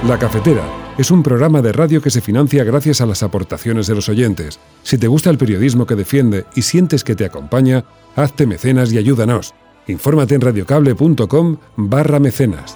La 0.03 0.17
cafetera 0.17 0.86
es 0.97 1.11
un 1.11 1.21
programa 1.21 1.61
de 1.61 1.71
radio 1.71 2.01
que 2.01 2.09
se 2.09 2.21
financia 2.21 2.63
gracias 2.63 3.01
a 3.01 3.05
las 3.05 3.21
aportaciones 3.21 3.85
de 3.85 3.93
los 3.93 4.09
oyentes. 4.09 4.59
Si 4.81 4.97
te 4.97 5.07
gusta 5.07 5.29
el 5.29 5.37
periodismo 5.37 5.85
que 5.85 5.95
defiende 5.95 6.45
y 6.55 6.63
sientes 6.63 7.03
que 7.03 7.15
te 7.15 7.25
acompaña, 7.25 7.85
hazte 8.15 8.47
mecenas 8.47 8.91
y 8.91 8.97
ayúdanos. 8.97 9.53
Infórmate 9.87 10.35
en 10.35 10.41
radiocable.com 10.41 11.57
barra 11.75 12.19
mecenas. 12.19 12.75